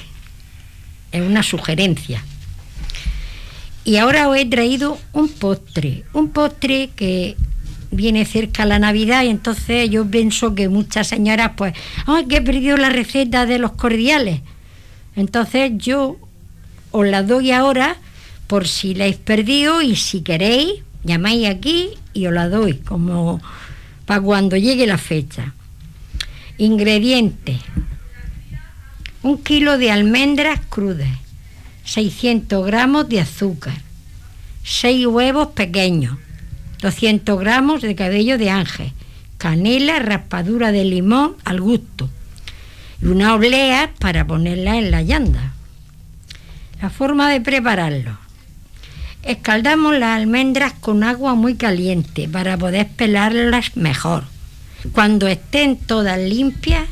[1.11, 2.23] Es una sugerencia.
[3.85, 7.35] Y ahora os he traído un postre, un postre que
[7.91, 11.73] viene cerca la Navidad y entonces yo pienso que muchas señoras pues,
[12.07, 14.41] ay, que he perdido la receta de los cordiales.
[15.15, 16.17] Entonces yo
[16.91, 17.97] os la doy ahora
[18.47, 23.41] por si la habéis perdido y si queréis, llamáis aquí y os la doy como
[24.05, 25.53] para cuando llegue la fecha.
[26.57, 27.57] Ingredientes.
[29.21, 31.17] Un kilo de almendras crudas,
[31.85, 33.75] 600 gramos de azúcar,
[34.63, 36.17] 6 huevos pequeños,
[36.81, 38.91] 200 gramos de cabello de ángel,
[39.37, 42.09] canela, raspadura de limón al gusto
[43.01, 45.53] y una oblea para ponerla en la llanda.
[46.81, 48.22] La forma de prepararlo.
[49.23, 54.25] Escaldamos las almendras con agua muy caliente para poder pelarlas mejor.
[54.91, 56.87] Cuando estén todas limpias,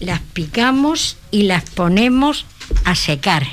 [0.00, 2.44] las picamos y las ponemos
[2.84, 3.46] a secar.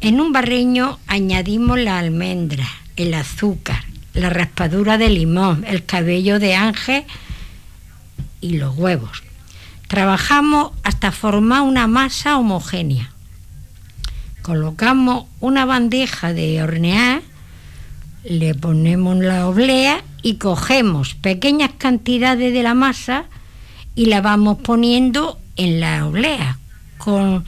[0.00, 3.84] En un barreño añadimos la almendra, el azúcar,
[4.14, 7.04] la raspadura de limón, el cabello de ángel
[8.40, 9.22] y los huevos.
[9.86, 13.12] Trabajamos hasta formar una masa homogénea.
[14.42, 17.22] Colocamos una bandeja de hornear,
[18.24, 23.26] le ponemos la oblea y cogemos pequeñas cantidades de la masa
[23.94, 26.58] y la vamos poniendo en la oblea
[26.98, 27.44] con,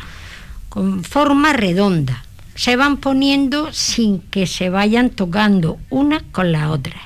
[0.69, 2.25] con forma redonda.
[2.55, 7.01] Se van poniendo sin que se vayan tocando una con la otra.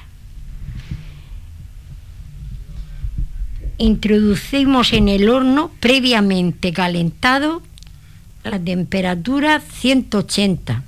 [3.78, 7.62] Introducimos en el horno previamente calentado
[8.48, 10.82] la temperatura 180,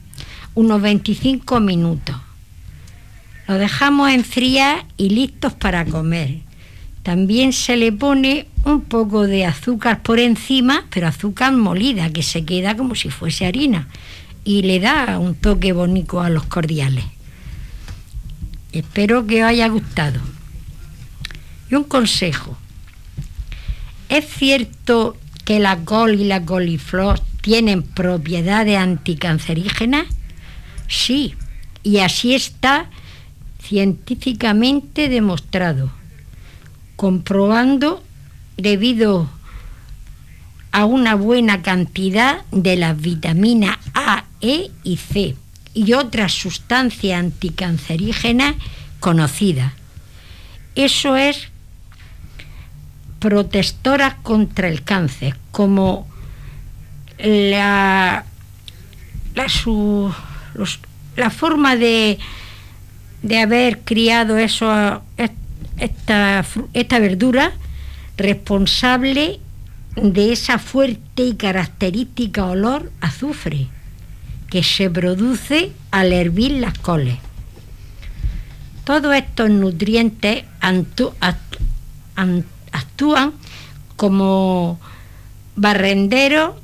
[0.55, 2.17] unos 25 minutos.
[3.49, 6.39] Lo dejamos enfriar y listos para comer.
[7.03, 12.45] También se le pone un poco de azúcar por encima, pero azúcar molida, que se
[12.45, 13.89] queda como si fuese harina.
[14.45, 17.05] Y le da un toque bonito a los cordiales.
[18.73, 20.21] Espero que os haya gustado.
[21.71, 22.57] Y un consejo.
[24.09, 30.07] ¿Es cierto que la col y la coliflor tienen propiedades anticancerígenas?
[30.89, 31.35] Sí,
[31.83, 32.91] y así está
[33.63, 35.91] científicamente demostrado.
[37.01, 38.05] comprobando
[38.59, 39.31] debido
[40.71, 45.35] a una buena cantidad de las vitaminas A, E y C
[45.73, 48.57] y otras sustancias anticancerígenas
[49.01, 49.73] conocidas.
[50.75, 51.49] Eso es
[53.19, 56.07] protectoras contra el cáncer, como
[57.25, 58.25] la,
[59.49, 60.13] su-
[60.55, 60.81] los-
[61.17, 62.19] la forma de,
[63.23, 65.31] de haber criado eso, es-
[65.79, 67.53] esta, esta verdura
[68.17, 69.41] responsable
[69.97, 73.69] de esa fuerte y característica olor azufre
[74.49, 77.19] que se produce al hervir las coles.
[78.85, 80.45] Todos estos nutrientes
[82.73, 83.33] actúan
[83.97, 84.79] como
[85.57, 86.55] barrenderos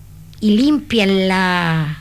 [0.46, 1.98] y limpian la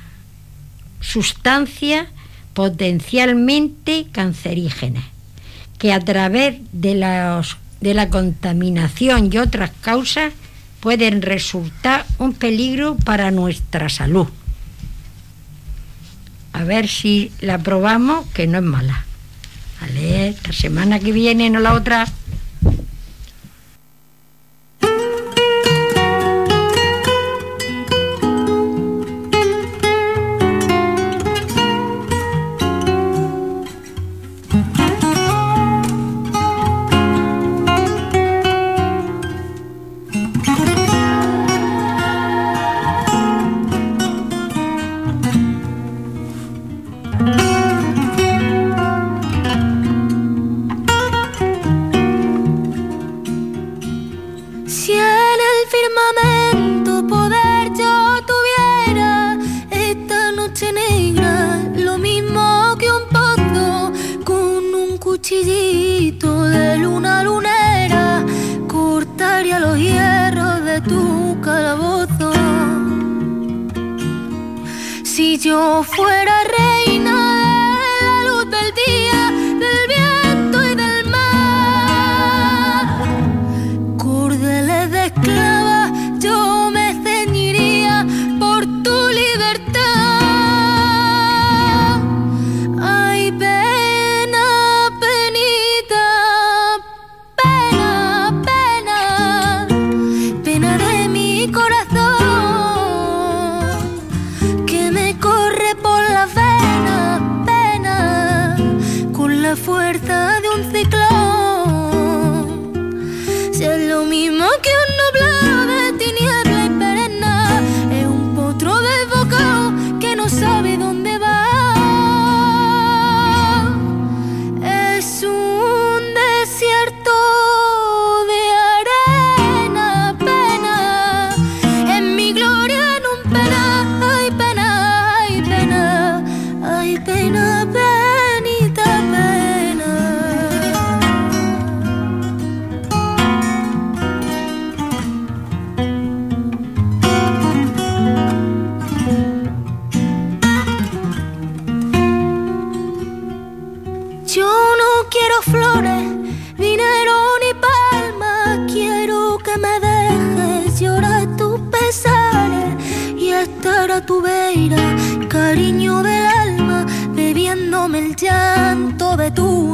[1.01, 2.07] sustancias
[2.53, 5.03] potencialmente cancerígenas
[5.79, 10.31] que a través de, los- de la contaminación y otras causas
[10.79, 14.27] pueden resultar un peligro para nuestra salud.
[16.53, 19.05] A ver si la probamos, que no es mala.
[19.81, 22.05] Vale, esta semana que viene, no la otra.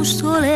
[0.02, 0.51] De tus soleares.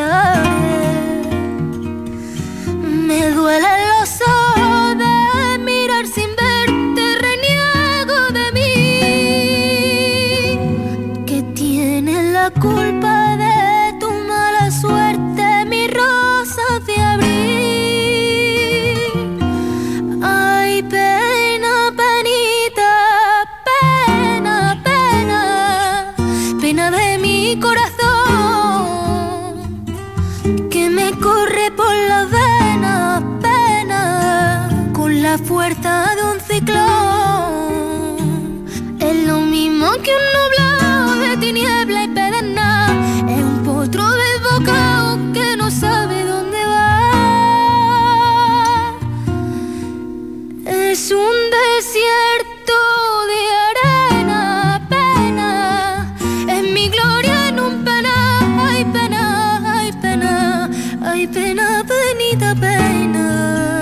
[61.16, 63.80] Ay pena, penita pena,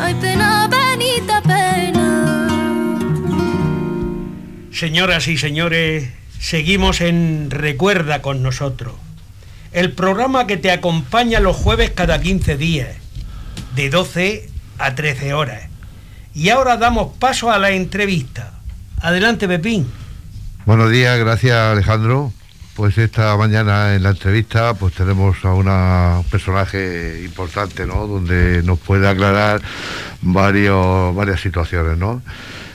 [0.00, 2.48] ay pena, penita pena.
[4.72, 6.08] Señoras y señores,
[6.38, 8.94] seguimos en Recuerda con nosotros.
[9.72, 12.96] el programa que te acompaña los jueves cada 15 días,
[13.74, 14.48] de 12
[14.78, 15.64] a 13 horas.
[16.32, 18.54] Y ahora damos paso a la entrevista.
[19.02, 19.86] Adelante, Pepín.
[20.64, 22.32] Buenos días, gracias Alejandro.
[22.76, 28.06] Pues esta mañana en la entrevista pues tenemos a una- un personaje importante, ¿no?
[28.06, 29.62] Donde nos puede aclarar
[30.20, 32.20] varios, varias situaciones, ¿no?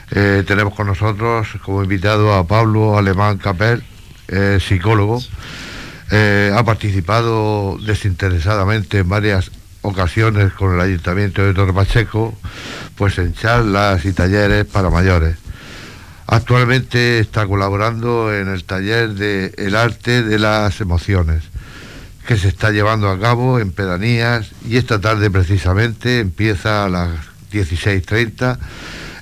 [0.09, 3.83] Eh, tenemos con nosotros como invitado a Pablo Alemán Capel,
[4.27, 5.21] eh, psicólogo.
[6.09, 9.51] Eh, ha participado desinteresadamente en varias
[9.83, 12.33] ocasiones con el Ayuntamiento de Torre Pacheco,
[12.95, 15.37] pues en charlas y talleres para mayores.
[16.31, 21.43] Actualmente está colaborando en el taller de El arte de las emociones,
[22.25, 27.09] que se está llevando a cabo en pedanías y esta tarde precisamente empieza a las
[27.51, 28.57] 16.30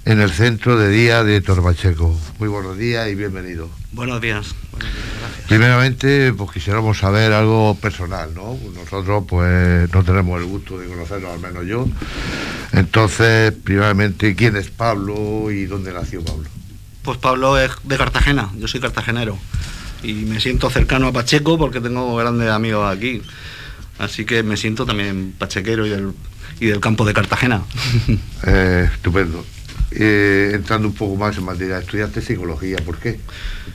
[0.05, 2.15] en el centro de día de Torbacheco.
[2.37, 3.71] Muy buenos días y bienvenido.
[3.91, 4.53] Buenos días.
[4.71, 5.47] Buenos días, gracias.
[5.47, 8.55] Primeramente, pues quisiéramos saber algo personal, ¿no?
[8.75, 11.87] Nosotros, pues, no tenemos el gusto de conocernos, al menos yo.
[12.71, 16.47] Entonces, primeramente, ¿quién es Pablo y dónde nació Pablo?
[17.03, 19.37] Pues Pablo es de Cartagena, yo soy cartagenero
[20.03, 23.21] y me siento cercano a Pacheco porque tengo grandes amigos aquí.
[23.97, 26.11] Así que me siento también pachequero y del,
[26.59, 27.61] y del campo de Cartagena.
[28.47, 29.45] Eh, estupendo.
[29.91, 33.19] Eh, entrando un poco más en materia, estudiaste psicología, ¿por qué?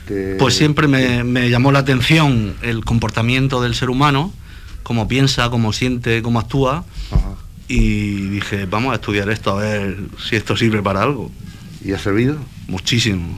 [0.07, 4.33] Te- Pues siempre me, me llamó la atención el comportamiento del ser humano,
[4.81, 6.85] cómo piensa, cómo siente, cómo actúa.
[7.11, 7.35] Ajá.
[7.67, 9.97] Y dije, vamos a estudiar esto, a ver
[10.27, 11.31] si esto sirve para algo.
[11.85, 12.37] ¿Y ha servido?
[12.67, 13.37] Muchísimo.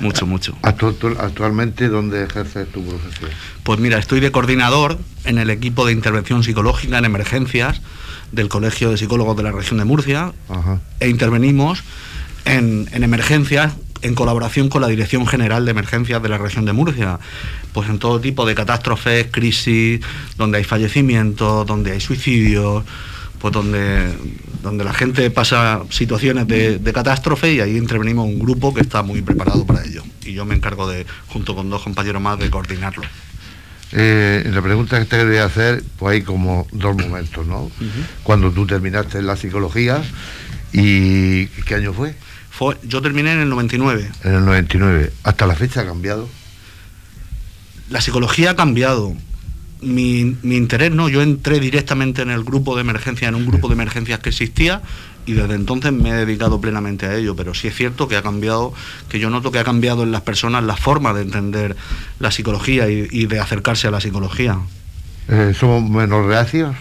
[0.00, 0.56] Mucho, mucho.
[0.62, 3.30] Actu- actu- Actualmente, ¿dónde ejerces tu profesión?
[3.64, 7.80] Pues mira, estoy de coordinador en el equipo de intervención psicológica en emergencias
[8.30, 10.80] del Colegio de Psicólogos de la región de Murcia Ajá.
[11.00, 11.82] e intervenimos
[12.44, 16.72] en, en emergencias en colaboración con la Dirección General de Emergencias de la región de
[16.72, 17.18] Murcia,
[17.72, 20.00] pues en todo tipo de catástrofes, crisis,
[20.36, 22.84] donde hay fallecimientos, donde hay suicidios,
[23.40, 24.14] pues donde,
[24.62, 29.02] donde la gente pasa situaciones de, de catástrofe y ahí intervenimos un grupo que está
[29.02, 30.02] muy preparado para ello.
[30.24, 33.04] Y yo me encargo de, junto con dos compañeros más, de coordinarlo.
[33.92, 37.70] Eh, la pregunta que te quería hacer, pues hay como dos momentos, ¿no?
[38.22, 40.02] Cuando tú terminaste la psicología
[40.72, 42.14] y ¿qué año fue?
[42.50, 44.10] Fue, yo terminé en el 99.
[44.24, 45.12] En el 99.
[45.22, 46.28] ¿Hasta la fecha ha cambiado?
[47.88, 49.14] La psicología ha cambiado.
[49.80, 53.68] Mi, mi interés no, yo entré directamente en el grupo de emergencias, en un grupo
[53.68, 54.82] de emergencias que existía
[55.24, 58.22] y desde entonces me he dedicado plenamente a ello, pero sí es cierto que ha
[58.22, 58.72] cambiado,
[59.08, 61.76] que yo noto que ha cambiado en las personas la forma de entender
[62.18, 64.58] la psicología y, y de acercarse a la psicología.
[65.28, 66.74] Eh, ¿Somos menos reacios?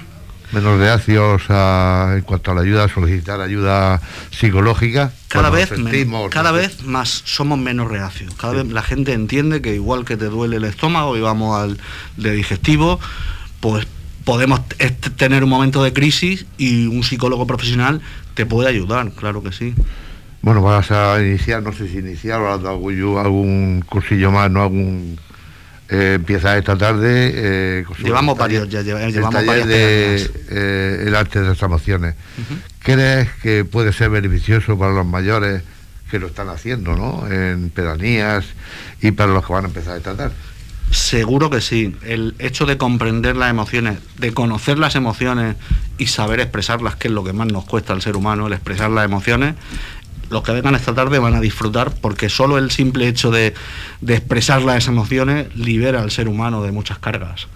[0.51, 5.11] Menos reacios a- en cuanto a la ayuda, a solicitar ayuda psicológica.
[5.27, 8.33] Cada vez, sentimos, cada no vez más somos menos reacios.
[8.35, 11.77] Cada vez la gente entiende que igual que te duele el estómago y vamos al
[12.15, 12.99] de digestivo,
[13.59, 13.87] pues
[14.23, 14.61] podemos
[15.17, 18.01] tener un momento de crisis y un psicólogo profesional
[18.33, 19.73] te puede ayudar, claro que sí.
[20.41, 24.49] Bueno, vas a iniciar, no sé si iniciar o has dado algún, algún cursillo más,
[24.51, 24.61] ¿no?
[24.63, 25.19] Algún,
[25.89, 27.31] eh, empieza esta tarde.
[27.33, 31.47] eh, Llevamos el varios, ya lleva- el llevamos taller varias de eh, el arte de
[31.49, 32.15] las emociones.
[32.83, 35.63] ¿Crees que puede ser beneficioso para los mayores
[36.11, 37.27] que lo están haciendo, ¿no?
[37.29, 38.45] En pedanías
[39.01, 40.31] y para los que van a empezar a tratar.
[40.89, 41.97] Seguro que sí.
[42.05, 45.57] El hecho de comprender las emociones, de conocer las emociones
[45.97, 48.89] y saber expresarlas, que es lo que más nos cuesta al ser humano, el expresar
[48.91, 49.55] las emociones,
[50.29, 53.53] los que vengan esta tarde van a disfrutar porque solo el simple hecho de,
[54.01, 57.47] de expresar las emociones libera al ser humano de muchas cargas.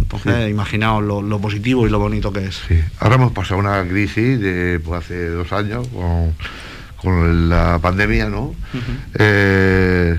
[0.00, 0.50] Entonces, Sí.
[0.50, 2.60] imaginaos lo, lo positivo y lo bonito que es.
[2.68, 2.78] Sí.
[3.00, 6.34] Ahora hemos pasado una crisis de pues, hace dos años con,
[6.96, 8.54] con la pandemia, ¿no?
[9.18, 10.18] Eh,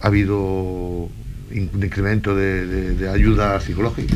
[0.00, 1.08] ha habido
[1.50, 4.14] un incremento de, de- de ayuda psicológica.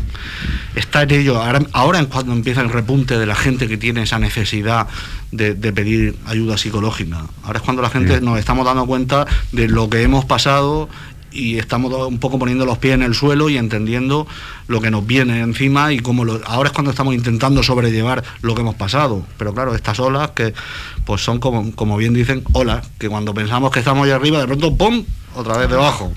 [0.74, 1.40] está en ello.
[1.42, 4.88] Ahora, ahora es cuando empieza el repunte de la gente que tiene esa necesidad
[5.32, 7.26] de, de pedir ayuda psicológica.
[7.44, 8.24] Ahora es cuando la gente Sí.
[8.24, 10.88] nos estamos dando cuenta de lo que hemos pasado
[11.32, 14.26] y estamos un poco poniendo los pies en el suelo y entendiendo
[14.66, 18.56] lo que nos viene encima y cómo lo, ahora es cuando estamos intentando sobrellevar lo
[18.56, 19.24] que hemos pasado.
[19.38, 20.52] Pero claro, estas olas que
[21.04, 24.46] pues son como, como bien dicen, olas, que cuando pensamos que estamos allá arriba, de
[24.48, 25.04] pronto ¡pum!
[25.36, 26.12] otra vez debajo.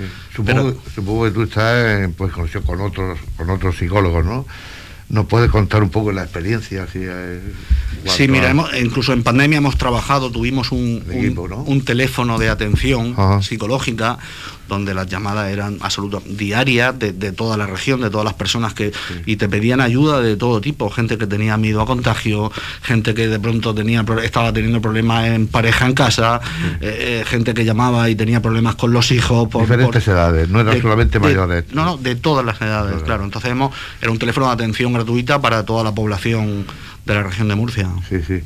[0.00, 0.04] Sí.
[0.36, 4.46] Supongo, Pero- supongo que tú estás en pues, conexión con otros, con otros psicólogos, ¿no?
[5.10, 6.86] ¿Nos puedes contar un poco la experiencia?
[6.86, 7.40] Si, eh,
[8.06, 11.62] Sí, mira, a- hemos- incluso en pandemia hemos trabajado, tuvimos un, equipo, ¿no?
[11.64, 13.42] un teléfono de atención Ajá.
[13.42, 14.18] psicológica
[14.70, 18.72] donde las llamadas eran absolutamente diarias de, de toda la región, de todas las personas
[18.72, 18.92] que
[19.26, 22.50] y te pedían ayuda de todo tipo, gente que tenía miedo a contagio,
[22.80, 26.40] gente que de pronto tenía estaba teniendo problemas en pareja en casa,
[26.80, 30.48] eh, eh, gente que llamaba y tenía problemas con los hijos por, Diferentes por- edades,
[30.48, 31.64] no eran de- solamente de- mayores.
[31.74, 33.04] No, no, de todas las edades, Claro.
[33.04, 33.24] claro.
[33.24, 36.64] Entonces hemos, era un teléfono de atención gratuita para toda la población
[37.04, 37.90] de la región de Murcia.
[38.08, 38.40] Sí, sí.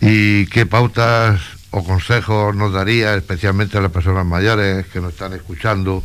[0.00, 1.38] ¿Y qué pautas
[1.70, 6.02] o consejos nos daría, especialmente a las personas mayores que nos están escuchando,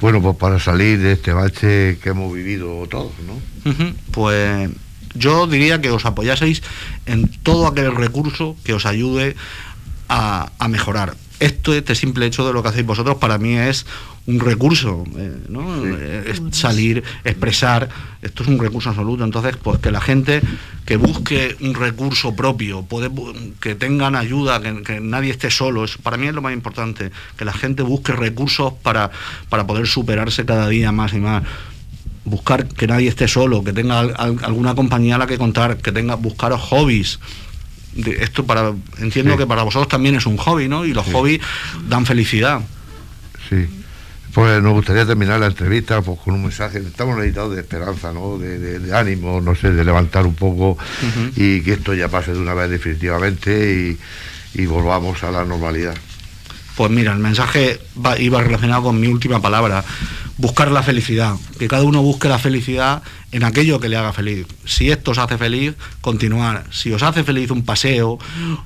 [0.00, 3.72] bueno, pues para salir de este bache que hemos vivido todos, ¿no?
[4.12, 4.70] Pues
[5.14, 6.62] yo diría que os apoyaseis
[7.06, 9.34] en todo aquel recurso que os ayude
[10.08, 11.16] a, a mejorar.
[11.38, 13.84] Esto, este simple hecho de lo que hacéis vosotros, para mí es
[14.26, 15.84] un recurso, eh, ¿no?
[15.84, 17.88] Eh, es salir, expresar,
[18.22, 19.22] esto es un recurso absoluto.
[19.22, 20.40] Entonces, pues que la gente
[20.86, 23.10] que busque un recurso propio, puede
[23.60, 27.10] que tengan ayuda, que, que nadie esté solo, es, para mí es lo más importante,
[27.36, 29.10] que la gente busque recursos para,
[29.50, 31.42] para poder superarse cada día más y más
[32.24, 35.76] buscar que nadie esté solo, que tenga al- al- alguna compañía a la que contar,
[35.76, 37.20] que tenga buscaros hobbies.
[37.96, 39.38] De- esto para entiendo Sí.
[39.38, 40.84] que para vosotros también es un hobby, ¿no?
[40.84, 41.40] Y los hobbies
[41.88, 42.60] dan felicidad.
[43.48, 43.66] Sí.
[44.34, 48.36] Pues nos gustaría terminar la entrevista pues, con un mensaje, estamos necesitados de esperanza, ¿no?
[48.36, 50.76] De, de- de ánimo, no sé, de levantar un poco
[51.36, 53.96] y que esto ya pase de una vez definitivamente
[54.54, 55.94] y, y volvamos a la normalidad.
[56.76, 59.82] Pues mira, el mensaje va- iba relacionado con mi última palabra,
[60.36, 63.02] buscar la felicidad, que cada uno busque la felicidad
[63.32, 64.46] en aquello que le haga feliz.
[64.66, 66.64] Si esto os hace feliz, continuar.
[66.70, 68.18] Si os hace feliz un paseo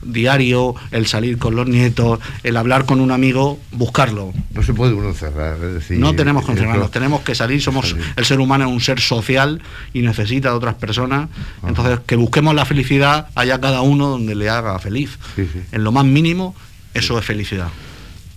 [0.02, 4.32] diario, el salir con los nietos, el hablar con un amigo, buscarlo.
[4.52, 5.98] No se puede uno encerrar, es decir...
[5.98, 8.04] No tenemos que encerrarnos, esto- tenemos que salir, somos salir.
[8.16, 11.28] el ser humano es un ser social y necesita de otras personas.
[11.66, 15.18] Entonces, que busquemos la felicidad allá cada uno donde le haga feliz.
[15.36, 15.60] Sí, sí.
[15.72, 16.54] En lo más mínimo,
[16.94, 17.68] eso es felicidad.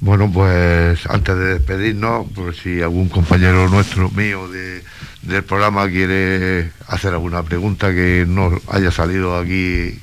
[0.04, 4.84] Bueno, pues antes de despedirnos, por si algún compañero nuestro, mío, de,
[5.22, 9.98] del programa quiere hacer alguna pregunta que no haya salido aquí.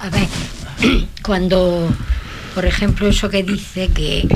[0.00, 0.28] A ver,
[1.22, 1.88] cuando,
[2.54, 4.28] por ejemplo, eso que dice que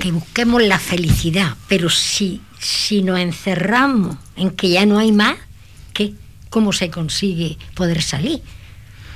[0.00, 5.36] que busquemos la felicidad, pero si, si nos encerramos en que ya no hay más,
[5.92, 6.14] ¿qué?
[6.50, 8.42] ¿Cómo se consigue poder salir?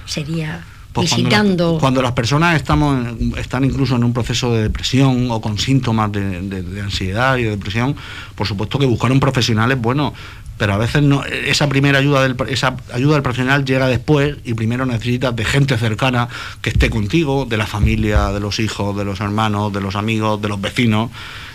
[0.06, 1.72] Sería Pues cuando, visitando...
[1.74, 5.58] la- cuando las personas estamos en- están incluso en un proceso de depresión o con
[5.58, 7.96] síntomas de, de- de ansiedad y de depresión,
[8.34, 10.12] por supuesto que buscar un profesional es bueno,
[10.58, 14.54] pero a veces no, esa primera ayuda del, esa ayuda del profesional llega después y
[14.54, 16.28] primero necesitas de gente cercana
[16.60, 20.40] que esté contigo, de la familia, de los hijos, de los hermanos, de los amigos,
[20.42, 21.10] de los vecinos.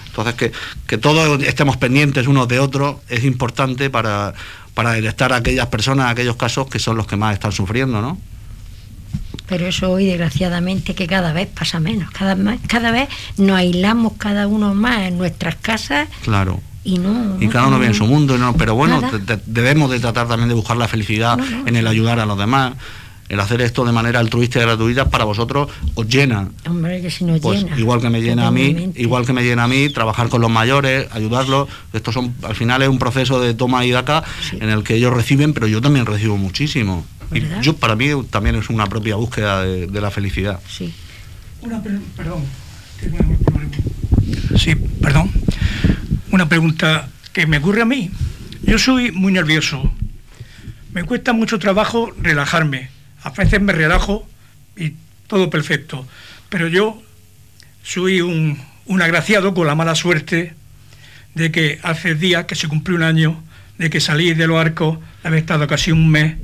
[0.08, 0.52] Entonces que,
[0.88, 4.34] que todos estemos pendientes unos de otros es importante para,
[4.74, 8.18] para detectar a aquellas personas, aquellos casos que son los que más están sufriendo, ¿no?
[9.48, 12.12] Pero eso hoy, desgraciadamente, que cada vez pasa menos.
[12.12, 12.36] Cada,
[12.68, 16.60] cada vez nos aislamos cada uno más en nuestras casas Claro.
[16.84, 17.38] y no...
[17.40, 20.28] y cada uno vive en su mundo, y no, pero bueno, te- debemos de tratar
[20.28, 22.74] también de buscar la felicidad No, no, en el ayudar a los demás.
[23.30, 26.48] El hacer esto de manera altruista y gratuita para vosotros os llena.
[26.66, 27.78] Hombre, que si nos Pues llena.
[27.78, 30.50] igual que me llena a mí, igual que me llena a mí, trabajar con los
[30.50, 31.68] mayores, ayudarlos.
[31.92, 34.58] Esto son, al final es un proceso de toma y daca Sí.
[34.62, 37.06] en el que ellos reciben, pero yo también recibo muchísimo.
[37.62, 40.60] Yo para mí también es una propia búsqueda de, de la felicidad.
[40.70, 40.94] Sí.
[41.62, 42.44] Una perdón.
[44.58, 45.32] Sí, perdón.
[46.32, 48.12] Una pregunta que me ocurre a mí.
[48.64, 49.92] Yo soy muy nervioso.
[50.94, 52.90] Me cuesta mucho trabajo relajarme.
[53.24, 54.28] A veces me relajo
[54.76, 54.94] y
[55.28, 56.08] todo perfecto.
[56.50, 57.02] Pero yo
[57.84, 60.54] soy un, un agraciado con la mala suerte
[61.36, 63.44] de que hace días que se cumplió un año
[63.78, 66.36] de que salí de los arcos, había estado casi un mes,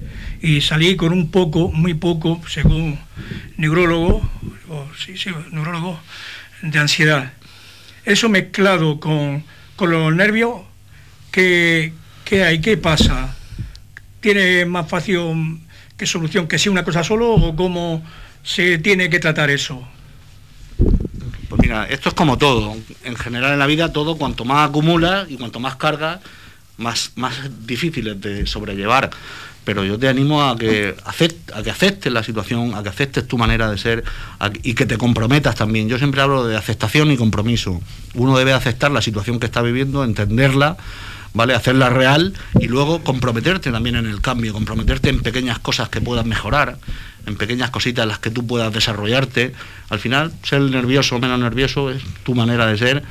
[0.44, 3.00] y salí con un poco, muy poco, según
[3.56, 4.30] neurólogo,
[4.70, 5.98] o, sí, sí, neurólogo,
[6.62, 7.32] de ansiedad.
[8.04, 9.46] Eso mezclado con,
[9.78, 10.56] con los nervios,
[11.32, 11.94] ¿qué,
[12.26, 12.60] qué hay?
[12.60, 13.34] ¿Qué pasa?
[14.20, 15.62] ¿Tiene más fácil
[15.96, 18.04] que solución que si una cosa solo o cómo
[18.44, 19.88] se tiene que tratar eso?
[21.48, 22.76] Pues mira, esto es como todo.
[23.06, 26.20] En general en la vida todo, cuanto más acumulas y cuanto más cargas,
[26.76, 27.34] más, más
[27.66, 29.10] difícil es de sobrellevar.
[29.66, 33.28] Pero yo te animo a que, acept- a que aceptes la situación, a que aceptes
[33.28, 34.04] tu manera de ser
[34.62, 35.88] y que te comprometas también.
[35.88, 37.82] Yo siempre hablo de aceptación y compromiso.
[38.14, 40.76] Uno debe aceptar la situación que está viviendo, entenderla,
[41.34, 41.54] ¿vale?
[41.56, 46.26] Hacerla real y luego comprometerte también en el cambio, comprometerte en pequeñas cosas que puedas
[46.26, 46.78] mejorar,
[47.26, 49.54] en pequeñas cositas en las que tú puedas desarrollarte.
[49.90, 53.04] Al final, ser nervioso o menos nervioso es tu manera de ser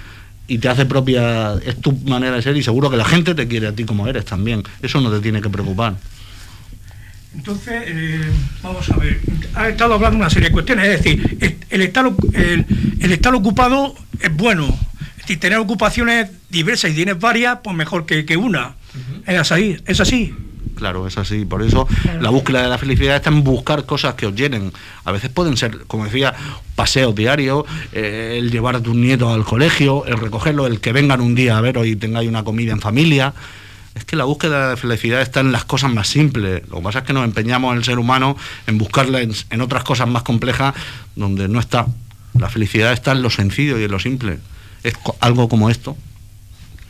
[0.49, 3.49] y te hace propia, es tu manera de ser y seguro que la gente te
[3.49, 4.63] quiere a ti como eres también.
[4.83, 5.95] Eso no te tiene que preocupar.
[7.35, 8.31] Entonces, eh,
[8.63, 9.21] vamos a ver,
[9.55, 12.67] ha estado hablando de una serie de cuestiones, es decir, el, estar, el,
[13.01, 14.67] el estar ocupado es bueno,
[15.13, 18.75] es decir, tener ocupaciones diversas y tienes varias, pues mejor que, que una.
[19.27, 20.35] Es así, es así.
[20.75, 21.45] Claro, es así.
[21.45, 21.87] Por eso
[22.21, 24.73] la búsqueda de la felicidad está en buscar cosas que os llenen.
[25.05, 26.35] A veces pueden ser, como decía,
[26.75, 31.21] paseos diarios, eh, el llevar a tus nietos al colegio, el recogerlos, el que vengan
[31.21, 33.33] un día a veros y tengáis una comida en familia.
[33.95, 36.63] Es que la búsqueda de felicidad está en las cosas más simples.
[36.69, 38.37] Lo que pasa es que nos empeñamos el ser humano
[38.67, 40.75] en buscarla en, en otras cosas más complejas
[41.15, 41.87] donde no está.
[42.39, 44.39] La felicidad está en lo sencillo y en lo simple.
[44.83, 45.97] Es algo como esto.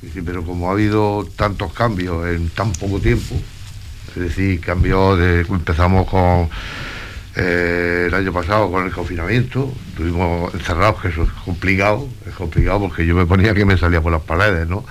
[0.00, 3.36] Sí, sí, pero como ha habido tantos cambios en tan poco tiempo,
[4.16, 6.48] es decir, cambios de empezamos con
[7.36, 12.80] eh, el año pasado con el confinamiento, estuvimos encerrados, que eso es complicado, es complicado
[12.80, 14.84] porque yo me ponía que me salía por las paredes, ¿no?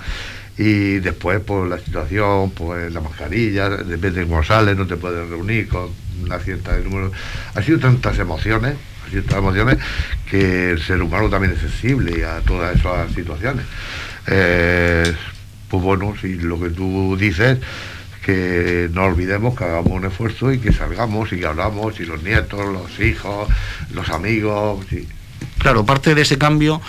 [0.58, 5.28] Y después, pues la situación, pues la mascarilla, depende de cómo sales, no te puedes
[5.28, 5.88] reunir con
[6.22, 7.10] una cierta número.
[7.54, 8.74] Ha sido tantas emociones,
[9.06, 9.78] ha sido tantas emociones
[10.30, 13.64] que el ser humano también es sensible a todas esas situaciones.
[14.26, 15.14] Eh,
[15.68, 17.58] pues bueno, si lo que tú dices,
[18.24, 22.22] que no olvidemos que hagamos un esfuerzo y que salgamos y que hablamos, y los
[22.22, 23.48] nietos, los hijos,
[23.92, 25.08] los amigos, y-
[25.58, 26.80] Claro, parte de ese cambio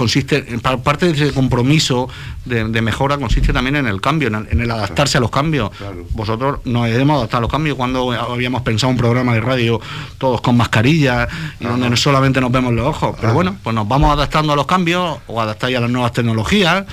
[0.00, 0.42] consiste,
[0.82, 2.08] parte de ese compromiso
[2.46, 5.30] de, de mejora consiste también en el cambio, en el, en el adaptarse a los
[5.30, 5.68] cambios.
[5.76, 6.06] Claro.
[6.12, 9.78] Vosotros nos hemos adaptado a los cambios cuando habíamos pensado un programa de radio
[10.16, 11.28] todos con mascarillas
[11.60, 11.72] y Ajá.
[11.72, 13.10] donde no solamente nos vemos los ojos.
[13.16, 13.34] Pero Ajá.
[13.34, 16.86] bueno, pues nos vamos adaptando a los cambios o adaptáis a las nuevas tecnologías.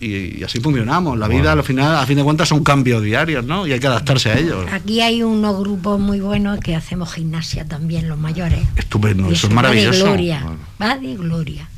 [0.00, 1.18] Y, y así funcionamos.
[1.18, 3.66] La vida al final, a fin de cuentas, son cambios diarios, ¿no?
[3.66, 4.64] Y hay que adaptarse a ellos.
[4.72, 8.60] Aquí hay unos grupos muy buenos que hacemos gimnasia también, los mayores.
[8.76, 9.98] Estupendo, Y eso es va maravilloso.
[9.98, 10.58] de gloria, Bueno.
[10.80, 11.68] va de gloria.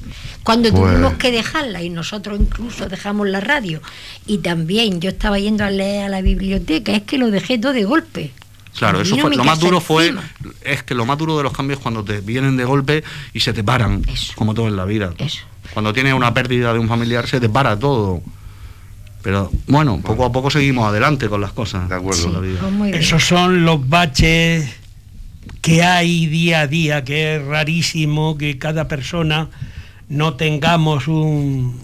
[0.43, 3.81] Cuando Pues- tuvimos que dejarla y nosotros incluso dejamos la radio
[4.27, 7.73] y también yo estaba yendo a leer a la biblioteca, es que lo dejé todo
[7.73, 8.33] de golpe.
[8.79, 10.15] Claro, eso fue lo más duro fue
[10.63, 13.03] es que lo más duro de los cambios es cuando te vienen de golpe
[13.35, 14.33] y se te paran, Eso.
[14.37, 15.13] como todo en la vida.
[15.19, 15.41] Eso.
[15.73, 18.23] Cuando tienes una pérdida de un familiar se te para todo.
[19.23, 21.89] Pero bueno, poco a poco seguimos adelante con las cosas.
[21.89, 22.33] De acuerdo.
[22.33, 22.61] la vida.
[22.79, 22.97] Pues.
[22.97, 24.69] Esos son los baches
[25.61, 29.49] que hay día a día, que es rarísimo que cada persona
[30.09, 31.79] no tengamos un,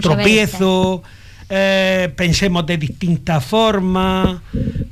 [0.00, 1.02] tropiezo,
[1.48, 4.40] eh, pensemos de distintas formas,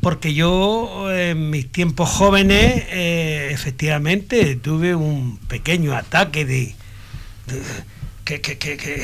[0.01, 6.74] porque yo en mis tiempos jóvenes eh, efectivamente tuve un pequeño ataque de, de-
[8.25, 8.41] que,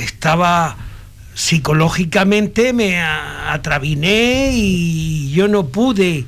[0.04, 0.76] estaba
[1.34, 6.26] psicológicamente me a- atrabiné y yo no pude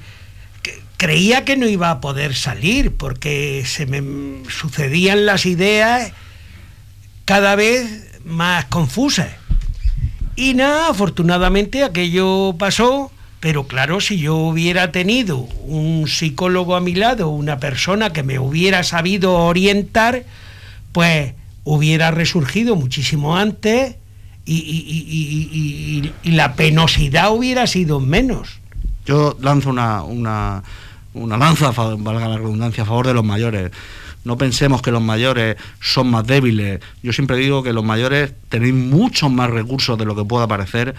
[0.97, 6.12] creía que no iba a poder salir porque se me sucedían las ideas
[7.27, 9.29] cada vez más confusas.
[10.37, 16.95] Y nada, afortunadamente aquello pasó, pero claro, si yo hubiera tenido un psicólogo a mi
[16.95, 20.25] lado, una persona que me hubiera sabido orientar,
[20.93, 21.35] pues
[21.65, 23.97] hubiera resurgido muchísimo antes
[24.45, 28.61] y, y- y- y- la penosidad hubiera sido menos.
[29.07, 30.62] Yo lanzo una, una,
[31.15, 33.71] una lanza, valga la redundancia, a favor de los mayores.
[34.25, 36.81] No pensemos que los mayores son más débiles.
[37.03, 40.95] Yo siempre digo que los mayores tenéis muchos más recursos de lo que pueda parecer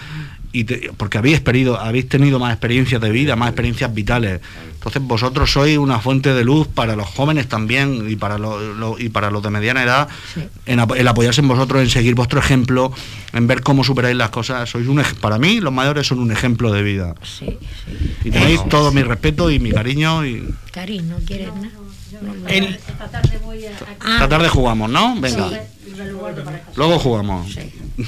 [0.51, 4.41] y te- porque habéis, experido- habéis tenido más experiencias de vida, más experiencias vitales.
[4.85, 8.99] Entonces vosotros sois una fuente de luz para los jóvenes también y para, lo- lo-
[8.99, 10.43] y para los de mediana edad, Sí.
[10.67, 12.93] en apoyarse en vosotros, en seguir vuestro ejemplo,
[13.33, 14.69] en ver cómo superáis las cosas.
[14.69, 17.15] Sois un, para mí los mayores son un ejemplo de vida.
[17.23, 18.15] Sí, sí.
[18.25, 21.71] Y tenéis todo mi respeto y mi cariño y Cari, ¿no quieres nada?
[22.47, 23.71] En- Esta tarde voy a...
[23.71, 25.15] esta tarde jugamos, ¿no?
[25.19, 25.49] Venga.
[26.75, 27.57] Luego jugamos.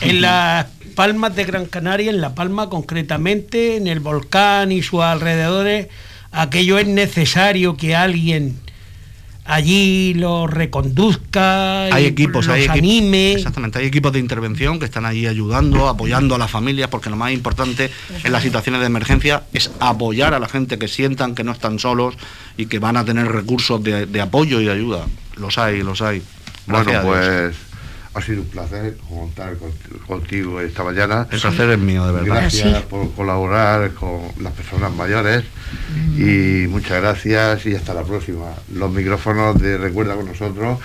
[0.01, 5.01] En las palmas de Gran Canaria, en La Palma concretamente, en el volcán y sus
[5.01, 5.87] alrededores,
[6.41, 8.59] aquello es necesario que alguien
[9.45, 12.77] allí lo reconduzca, Hay y equipos, los hay equipos.
[12.79, 13.31] anime.
[13.33, 17.15] Exactamente, hay equipos de intervención que están allí ayudando, apoyando a las familias, porque lo
[17.15, 17.89] más importante
[18.23, 21.79] en las situaciones de emergencia es apoyar a la gente que sientan que no están
[21.79, 22.15] solos
[22.57, 25.05] y que van a tener recursos de, de apoyo y de ayuda.
[25.37, 26.21] Los hay, los hay.
[26.65, 27.15] Bueno, Gracias a Dios.
[27.15, 27.55] pues
[28.17, 29.71] ha sido un placer contar con-
[30.07, 31.27] contigo esta mañana.
[31.31, 32.25] El placer es mío, de verdad.
[32.41, 32.85] Gracias Ah, sí.
[32.89, 35.43] por colaborar con las personas mayores
[36.17, 38.45] y muchas gracias y hasta la próxima.
[38.73, 40.79] Los micrófonos de Recuerda con nosotros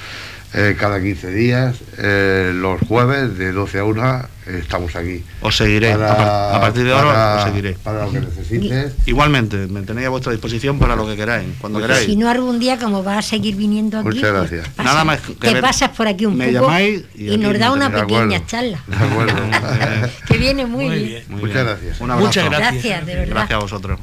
[0.55, 5.23] eh, cada 15 días, eh, los jueves de 12 a 1 eh, estamos aquí.
[5.41, 5.93] Os seguiré.
[5.93, 7.73] Para- a, par- a partir de ahora para- os seguiré.
[7.83, 8.93] Para lo que necesites.
[9.07, 12.11] Igualmente, me tenéis a vuestra disposición para lo que queráis, cuando Muchas queráis.
[12.11, 14.69] Si no algún día, como vas a seguir viniendo aquí, Muchas pues gracias.
[14.75, 17.59] pasa- Nada más que te ver- pasas por aquí un me poco llamáis y nos
[17.59, 18.47] da una pequeña acuerdo.
[18.47, 18.83] charla.
[18.87, 19.35] De acuerdo.
[20.27, 21.09] que viene muy, Muy bien.
[21.09, 21.25] bien.
[21.29, 21.67] Muy Muchas bien.
[21.67, 22.01] gracias.
[22.01, 22.27] Un abrazo.
[22.27, 22.73] Muchas gracias.
[22.73, 23.31] Gracias, de verdad.
[23.35, 24.01] Gracias a vosotros.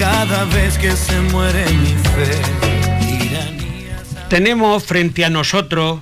[0.00, 2.40] Cada vez que se muere mi fe.
[4.30, 6.00] Tenemos frente a nosotros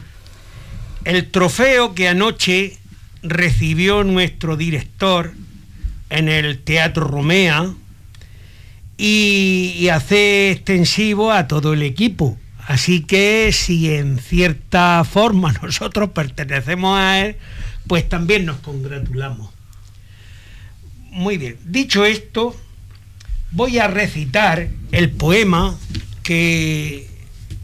[1.04, 2.78] el trofeo que anoche
[3.24, 5.32] recibió nuestro director
[6.10, 7.74] en el Teatro Romea
[8.96, 12.38] y, y hace extensivo a todo el equipo.
[12.68, 17.36] Así que si en cierta forma nosotros pertenecemos a él,
[17.88, 19.50] pues también nos congratulamos.
[21.10, 22.54] Muy bien, dicho esto,
[23.50, 25.76] voy a recitar el poema
[26.22, 27.08] que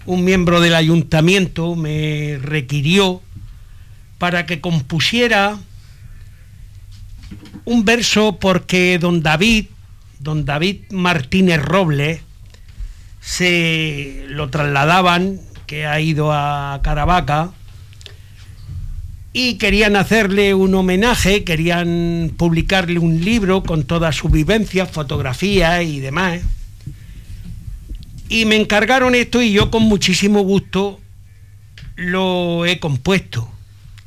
[0.07, 3.23] un miembro del ayuntamiento me requirió
[4.19, 5.59] para que compusiera
[7.65, 9.67] un verso porque don David,
[10.19, 12.21] don David Martínez Robles,
[13.21, 17.53] se lo trasladaban, que ha ido a Caravaca,
[19.37, 25.99] y querían hacerle un homenaje, querían publicarle un libro con todas sus vivencias, fotografías y
[25.99, 26.41] demás.
[28.29, 31.01] Y me encargaron esto y yo con muchísimo gusto
[31.97, 33.51] lo he compuesto.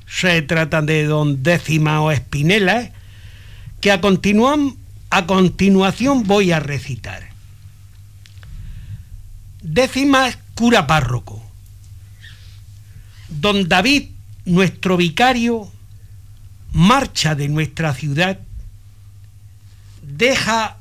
[0.08, 2.94] Se trata de don Décima o Espinela,
[3.82, 4.00] que a,
[5.10, 7.28] a continuación voy a recitar.
[9.62, 11.44] Décima cura párroco.
[13.28, 14.12] Don David,
[14.48, 15.70] nuestro vicario,
[16.72, 18.40] marcha de nuestra ciudad,
[20.02, 20.78] deja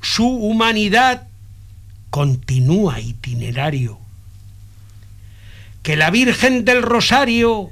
[0.00, 1.28] su humanidad,
[2.08, 3.98] continúa itinerario.
[5.82, 7.70] Que la Virgen del Rosario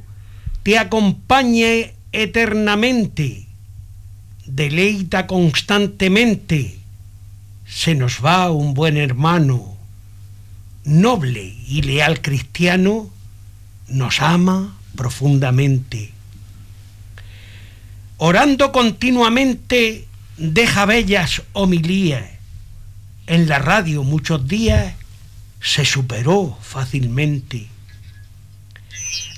[0.62, 3.46] te acompañe eternamente,
[4.46, 6.78] deleita constantemente.
[7.66, 9.76] Se nos va un buen hermano,
[10.84, 13.10] noble y leal cristiano,
[13.88, 16.10] nos ama profundamente.
[18.16, 22.24] Orando continuamente, deja bellas homilías.
[23.28, 24.96] En la radio muchos días
[25.60, 27.68] se superó fácilmente.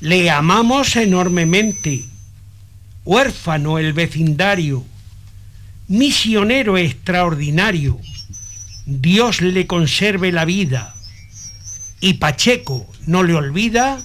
[0.01, 2.07] Le amamos enormemente.
[3.05, 4.87] Huérfano el vecindario,
[5.89, 8.01] misionero extraordinario.
[8.87, 10.95] Dios le conserve la vida.
[12.01, 14.03] Y Pacheco no le olvida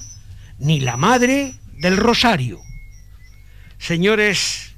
[0.58, 2.60] ni la madre del rosario.
[3.78, 4.72] Señores,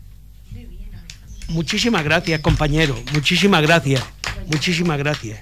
[1.49, 3.01] muchísimas gracias, compañeros.
[3.13, 4.05] Muchísimas gracias.
[4.47, 5.41] Muchísimas gracias.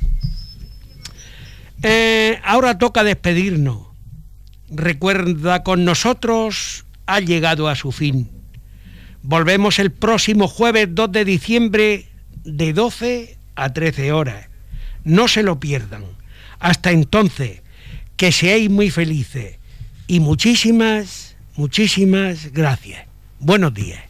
[1.82, 3.86] Eh, ahora toca despedirnos.
[4.68, 8.30] Recuerda con nosotros ha llegado a su fin.
[9.22, 12.08] Volvemos el próximo jueves 2 de diciembre
[12.44, 14.48] de 12 a 13 horas.
[15.04, 16.04] No se lo pierdan.
[16.58, 17.62] Hasta entonces,
[18.16, 19.58] que seáis muy felices
[20.06, 23.06] y muchísimas, muchísimas gracias.
[23.38, 24.00] Buenos días.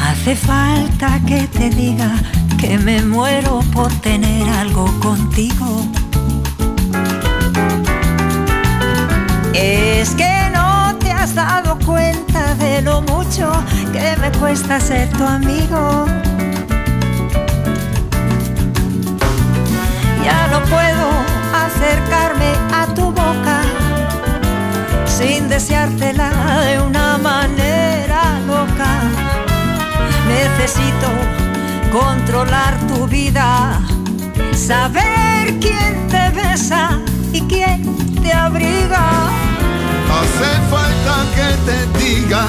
[0.00, 5.86] Hace falta que te diga que me muero por tener algo contigo.
[9.54, 13.50] Es que no te has dado cuenta de lo mucho
[13.92, 16.06] que me cuesta ser tu amigo.
[20.24, 21.06] Ya no puedo
[21.66, 23.62] acercarme a tu boca
[25.06, 26.30] sin deseártela
[26.60, 29.00] de una manera loca.
[30.28, 31.15] Necesito
[32.00, 33.80] controlar tu vida,
[34.54, 37.00] saber quién te besa
[37.32, 37.78] y quién
[38.22, 39.04] te abriga.
[40.16, 42.42] Hace falta que te diga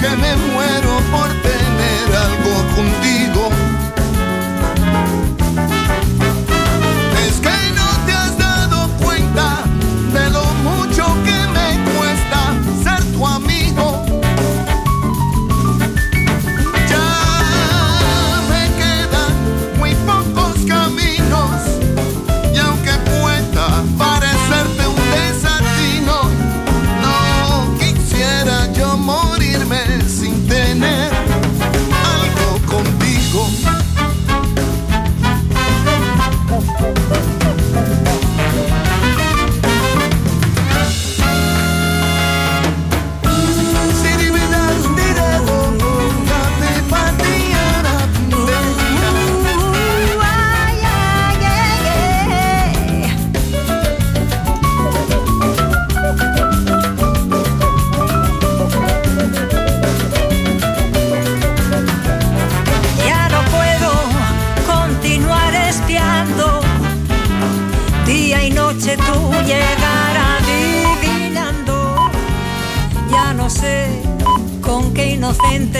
[0.00, 3.13] que me muero por tener algo contigo.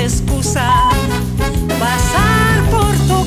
[0.04, 0.83] Con